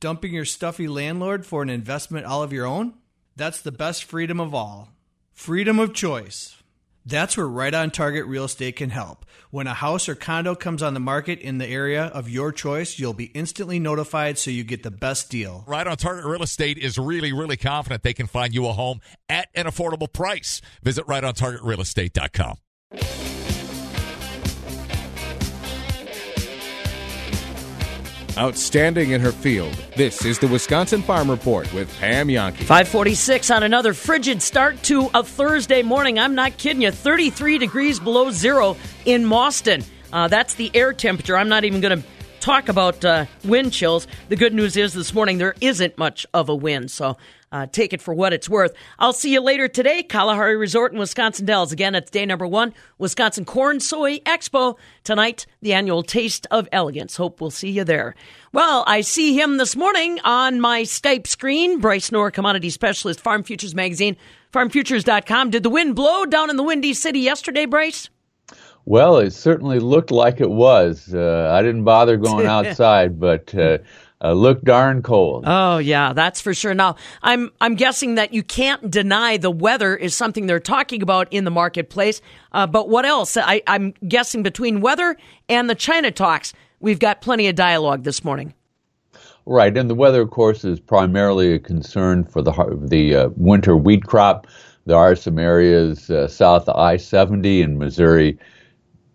[0.00, 2.94] Dumping your stuffy landlord for an investment all of your own?
[3.36, 4.88] That's the best freedom of all.
[5.32, 6.56] Freedom of choice.
[7.04, 9.24] That's where Right on Target Real Estate can help.
[9.50, 12.98] When a house or condo comes on the market in the area of your choice,
[12.98, 15.62] you'll be instantly notified so you get the best deal.
[15.68, 19.00] Right on Target Real Estate is really, really confident they can find you a home
[19.28, 20.60] at an affordable price.
[20.82, 22.56] Visit rightontargetrealestate.com.
[28.38, 29.72] Outstanding in her field.
[29.96, 32.58] This is the Wisconsin Farm Report with Pam Jahnke.
[32.58, 36.18] 546 on another frigid start to a Thursday morning.
[36.18, 36.90] I'm not kidding you.
[36.90, 38.76] 33 degrees below zero
[39.06, 39.86] in Mauston.
[40.12, 41.34] Uh, that's the air temperature.
[41.34, 42.06] I'm not even going to
[42.40, 44.06] talk about uh, wind chills.
[44.28, 47.16] The good news is this morning there isn't much of a wind, so
[47.56, 48.74] uh, take it for what it's worth.
[48.98, 50.02] I'll see you later today.
[50.02, 51.72] Kalahari Resort in Wisconsin Dells.
[51.72, 54.76] Again, it's day number one, Wisconsin Corn Soy Expo.
[55.04, 57.16] Tonight, the annual Taste of Elegance.
[57.16, 58.14] Hope we'll see you there.
[58.52, 61.80] Well, I see him this morning on my Skype screen.
[61.80, 64.16] Bryce Knorr, commodity specialist, Farm Futures Magazine,
[64.52, 65.50] farmfutures.com.
[65.50, 68.10] Did the wind blow down in the Windy City yesterday, Bryce?
[68.84, 71.12] Well, it certainly looked like it was.
[71.12, 73.78] Uh, I didn't bother going outside, but uh,
[74.22, 75.44] uh, looked darn cold.
[75.46, 76.74] Oh yeah, that's for sure.
[76.74, 81.32] Now I'm I'm guessing that you can't deny the weather is something they're talking about
[81.32, 82.20] in the marketplace.
[82.52, 83.36] Uh, but what else?
[83.36, 85.16] I, I'm guessing between weather
[85.48, 88.54] and the China talks, we've got plenty of dialogue this morning.
[89.48, 93.76] Right, and the weather, of course, is primarily a concern for the the uh, winter
[93.76, 94.46] wheat crop.
[94.86, 98.38] There are some areas uh, south of I-70 in Missouri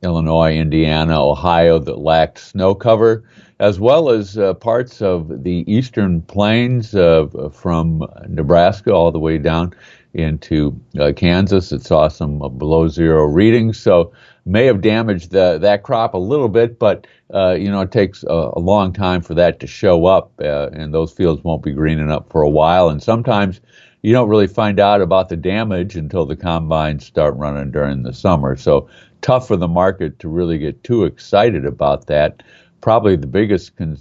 [0.04, 3.24] Illinois, Indiana, Ohio that lacked snow cover,
[3.62, 9.38] as well as uh, parts of the eastern plains uh, from Nebraska all the way
[9.38, 9.72] down
[10.16, 13.80] into uh, Kansas that saw some below zero readings.
[13.80, 14.12] So
[14.46, 18.24] may have damaged the, that crop a little bit, but uh, you know it takes
[18.24, 21.72] a, a, long time for that to show up, uh, and those fields won't be
[21.72, 22.90] greening up for a while.
[22.90, 23.62] And sometimes
[24.02, 28.14] you don't really find out about the damage until the combines start running during the
[28.14, 28.56] summer.
[28.56, 28.90] So
[29.22, 32.42] tough for the market to really get too excited about that.
[32.82, 33.98] Probably the biggest con-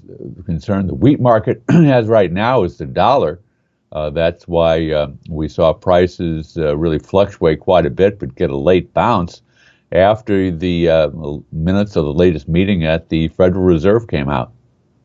[0.46, 3.40] concern the wheat market has right now is the dollar.
[3.92, 8.50] Uh, that's why uh, we saw prices uh, really fluctuate quite a bit, but get
[8.50, 9.42] a late bounce
[9.92, 11.10] after the uh,
[11.52, 14.52] minutes of the latest meeting at the Federal Reserve came out.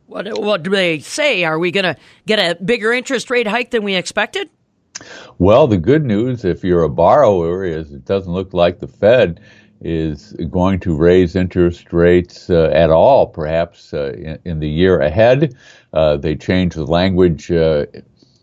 [0.06, 1.42] What, what do they say?
[1.44, 1.96] Are we going to
[2.26, 4.48] get a bigger interest rate hike than we expected?
[5.38, 9.40] Well, the good news, if you're a borrower, is it doesn't look like the Fed
[9.80, 15.00] is going to raise interest rates uh, at all, perhaps uh, in, in, the year
[15.00, 15.54] ahead.
[15.92, 17.84] Uh, they changed the language uh,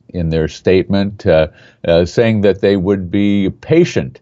[0.09, 1.47] in their statement, uh,
[1.87, 4.19] uh, saying that they would be patient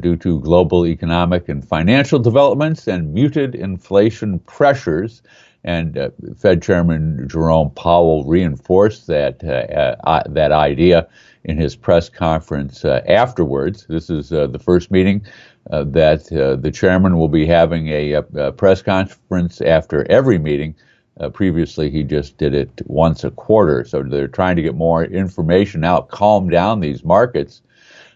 [0.00, 5.20] due to global economic and financial developments and muted inflation pressures.
[5.64, 11.06] And Fed Chairman Jerome Powell reinforced that that idea
[11.44, 13.84] in his press conference afterwards.
[13.86, 15.26] This is the first meeting
[15.70, 20.74] uh, that uh, the chairman will be having a, a, press conference after every meeting.
[21.18, 23.84] Uh, previously, he just did it once a quarter.
[23.84, 27.62] So they're trying to get more information out, calm down these markets.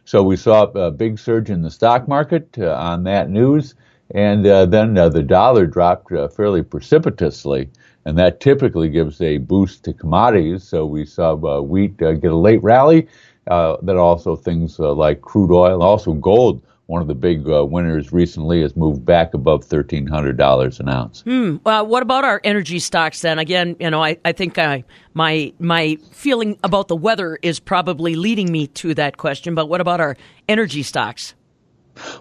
[0.05, 3.75] So we saw a big surge in the stock market uh, on that news.
[4.13, 7.71] And uh, then uh, the dollar dropped fairly precipitously.
[8.05, 10.65] And that typically gives a boost to commodities.
[10.65, 13.09] So we saw wheat get a late rally.
[13.47, 18.63] then also things like crude oil, also gold one of the big uh, winners recently
[18.63, 21.21] has moved back above thirteen hundred dollars an ounce.
[21.21, 21.59] Hmm.
[21.65, 23.39] Uh, what about our energy stocks then?
[23.39, 24.83] Again, you know, I, I think I,
[25.15, 29.55] my my feeling about the weather is probably leading me to that question.
[29.55, 30.17] But what about our
[30.49, 31.35] energy stocks?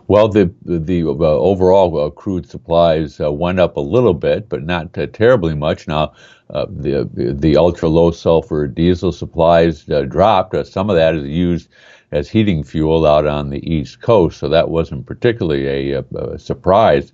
[0.07, 4.61] Well, the the uh, overall uh, crude supplies uh, went up a little bit, but
[4.63, 5.87] not uh, terribly much.
[5.87, 6.13] Now,
[6.51, 10.55] uh, the the ultra low sulfur diesel supplies uh, dropped.
[10.67, 11.69] some of that is used
[12.11, 17.11] as heating fuel out on the East Coast, so that wasn't particularly a, a surprise.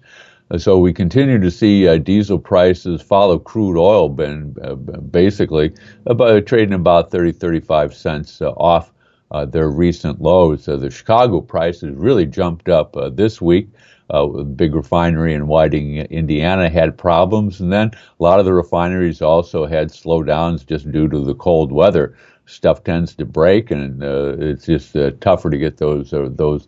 [0.57, 5.73] So we continue to see uh, diesel prices follow crude oil, been uh, basically
[6.05, 8.93] about trading about 30, 35 cents uh, off
[9.31, 10.63] uh, their recent lows.
[10.63, 13.69] So the Chicago prices really jumped up uh, this week.
[14.09, 19.21] Uh, big refinery in Whiting, Indiana had problems, and then a lot of the refineries
[19.21, 24.35] also had slowdowns just due to the cold weather stuff tends to break, and uh,
[24.37, 26.67] it's just uh, tougher to get those uh, those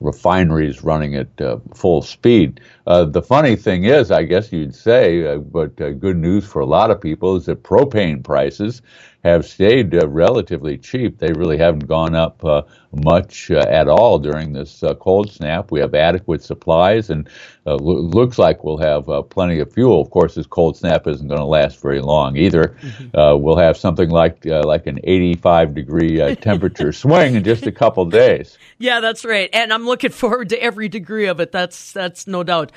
[0.00, 2.60] refineries running at uh, full speed.
[2.86, 6.66] Uh, the funny thing is, I guess you'd say, uh, but good news for a
[6.66, 8.80] lot of people is that propane prices
[9.28, 11.18] have stayed uh, relatively cheap.
[11.18, 12.62] They really haven't gone up uh,
[12.92, 15.70] much uh, at all during this uh, cold snap.
[15.70, 17.28] We have adequate supplies, and
[17.66, 20.00] uh, lo- looks like we'll have uh, plenty of fuel.
[20.00, 22.76] Of course, this cold snap isn't going to last very long either.
[22.80, 23.42] Mm-hmm.
[23.42, 28.58] we'll have something like like an 85 degree temperature swing in just a couple days.
[28.78, 31.52] Yeah, that's right, and I'm looking forward to every degree of it.
[31.52, 32.72] That's that's no doubt.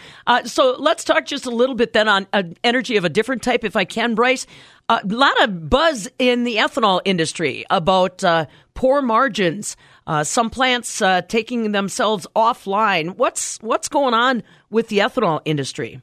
[0.46, 2.28] so let's talk just a little bit then on
[2.64, 4.46] energy of a different type, if I can, Bryce.
[4.92, 9.78] A lot of buzz in the ethanol industry about uh, poor margins.
[10.06, 13.16] Uh, some plants uh, taking themselves offline.
[13.16, 16.02] What's what's going on with the ethanol industry?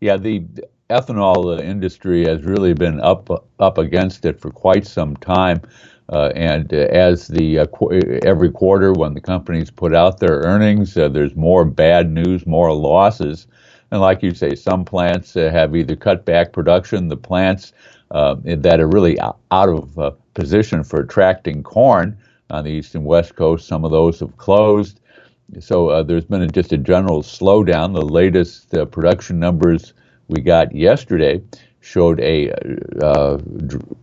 [0.00, 0.44] Yeah, the
[0.90, 5.62] ethanol uh, industry has really been up up against it for quite some time.
[6.12, 10.40] Uh, and uh, as the uh, qu- every quarter when the companies put out their
[10.40, 13.46] earnings, uh, there's more bad news, more losses.
[13.90, 17.08] And like you say, some plants uh, have either cut back production.
[17.08, 17.72] The plants
[18.10, 22.16] uh, that are really out of uh, position for attracting corn
[22.50, 23.68] on the east and west coast.
[23.68, 25.00] Some of those have closed.
[25.58, 27.94] So uh, there's been a, just a general slowdown.
[27.94, 29.94] The latest uh, production numbers
[30.28, 31.42] we got yesterday
[31.80, 32.52] showed a
[33.02, 33.38] uh,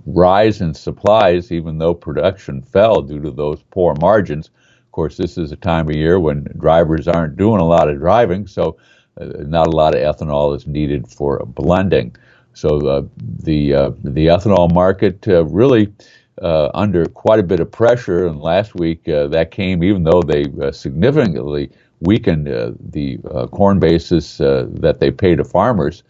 [0.05, 4.47] rise in supplies, even though production fell due to those poor margins.
[4.85, 7.99] Of course, this is a time of year when drivers aren't doing a lot of
[7.99, 8.77] driving, so
[9.21, 12.15] uh, not a lot of ethanol is needed for blending.
[12.57, 13.03] So uh,
[13.43, 15.93] the uh, the ethanol market uh, really
[16.41, 18.25] uh, under quite a bit of pressure.
[18.25, 21.69] And last week uh, that came even though they uh, significantly
[22.01, 23.17] weakened the
[23.51, 26.03] corn basis that they pay to farmers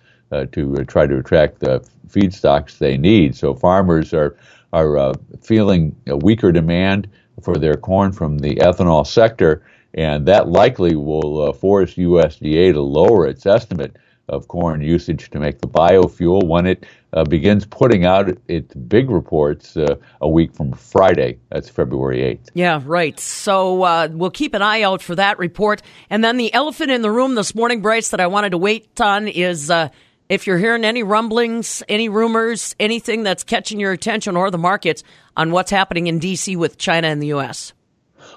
[0.52, 1.80] to try to attract the
[2.10, 3.36] feedstocks they need.
[3.36, 4.36] So farmers are
[4.74, 7.10] are feeling a weaker demand
[7.41, 13.28] for their corn from the ethanol sector, and that likely will force USDA to lower
[13.28, 13.95] its estimate
[14.30, 19.09] of corn usage to make the biofuel when it uh, begins putting out its big
[19.09, 21.38] reports uh, a week from Friday.
[21.49, 22.49] That's February 8th.
[22.53, 23.19] Yeah, right.
[23.19, 25.82] So uh, we'll keep an eye out for that report.
[26.09, 28.99] And then the elephant in the room this morning, Bryce, that I wanted to wait
[28.99, 29.89] on is uh,
[30.30, 35.03] if you're hearing any rumblings, any rumors, anything that's catching your attention or the markets
[35.38, 36.55] on what's happening in D.C.
[36.57, 37.71] with China and the U.S.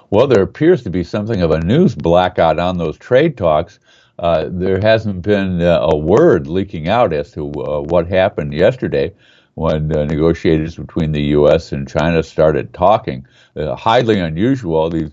[0.09, 3.79] Well, there appears to be something of a news blackout on those trade talks
[4.21, 9.11] uh, there hasn't been uh, a word leaking out as to uh, what happened yesterday
[9.55, 11.71] when uh, negotiators between the U.S.
[11.71, 13.25] and China started talking.
[13.55, 14.91] Uh, highly unusual.
[14.91, 15.11] These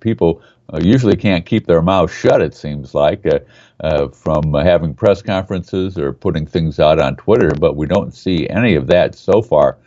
[0.00, 0.42] people
[0.78, 2.42] usually can't keep their mouths shut.
[2.42, 3.24] It seems like
[4.12, 8.74] from having press conferences or putting things out on Twitter, but we don't see any
[8.74, 9.78] of that so far.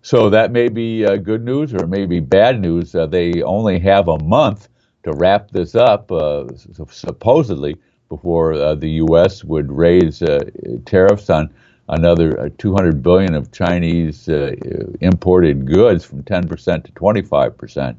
[0.00, 2.92] So that may be good news or maybe bad news.
[2.92, 4.68] they only have a month
[5.02, 6.46] to wrap this up, uh,
[6.88, 7.76] supposedly
[8.12, 9.42] before uh, the U.S.
[9.42, 10.44] would raise uh,
[10.84, 11.48] tariffs on
[11.88, 14.54] another uh, 200 billion of Chinese uh,
[15.00, 17.96] imported goods from 10% to 25%.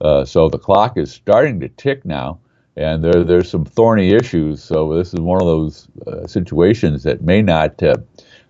[0.00, 2.40] Uh, so the clock is starting to tick now,
[2.76, 4.60] and there there's some thorny issues.
[4.62, 7.94] So this is one of those uh, situations that may not uh,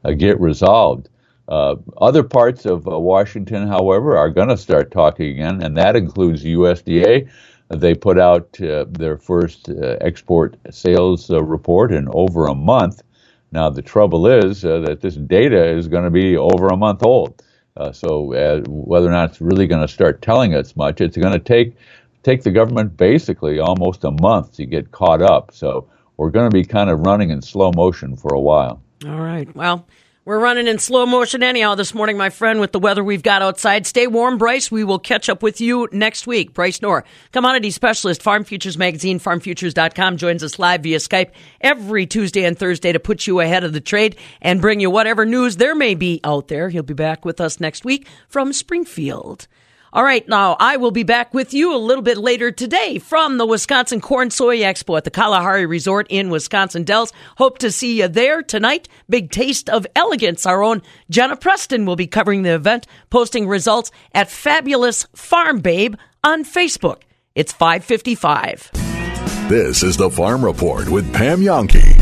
[0.04, 1.10] uh, get resolved.
[1.48, 7.28] other parts of Washington, however, are going to start talking again, and that includes USDA.
[7.68, 13.02] They put out their first export sales report in over a month.
[13.54, 17.04] Now, the trouble is uh, that this data is going to be over a month
[17.04, 17.40] old.
[17.76, 21.16] Uh, so, uh, whether or not it's really going to start telling us much, it's
[21.16, 21.76] going to take
[22.24, 25.52] take the government basically almost a month to get caught up.
[25.54, 28.82] So, we're going to be kind of running in slow motion for a while.
[29.06, 29.54] All right.
[29.54, 29.86] Well,
[30.24, 33.42] we're running in slow motion anyhow this morning, my friend, with the weather we've got
[33.42, 33.86] outside.
[33.86, 34.70] Stay warm, Bryce.
[34.70, 36.54] We will catch up with you next week.
[36.54, 42.44] Bryce Knorr, commodity specialist, Farm Futures Magazine, farmfutures.com, joins us live via Skype every Tuesday
[42.44, 45.74] and Thursday to put you ahead of the trade and bring you whatever news there
[45.74, 46.70] may be out there.
[46.70, 49.46] He'll be back with us next week from Springfield.
[49.94, 53.38] All right, now I will be back with you a little bit later today from
[53.38, 57.12] the Wisconsin Corn Soy Expo at the Kalahari Resort in Wisconsin Dells.
[57.38, 58.88] Hope to see you there tonight.
[59.08, 60.46] Big taste of elegance.
[60.46, 65.94] Our own Jenna Preston will be covering the event, posting results at Fabulous Farm Babe
[66.24, 67.02] on Facebook.
[67.36, 68.72] It's 555.
[69.48, 71.93] This is the Farm Report with Pam Jahnke.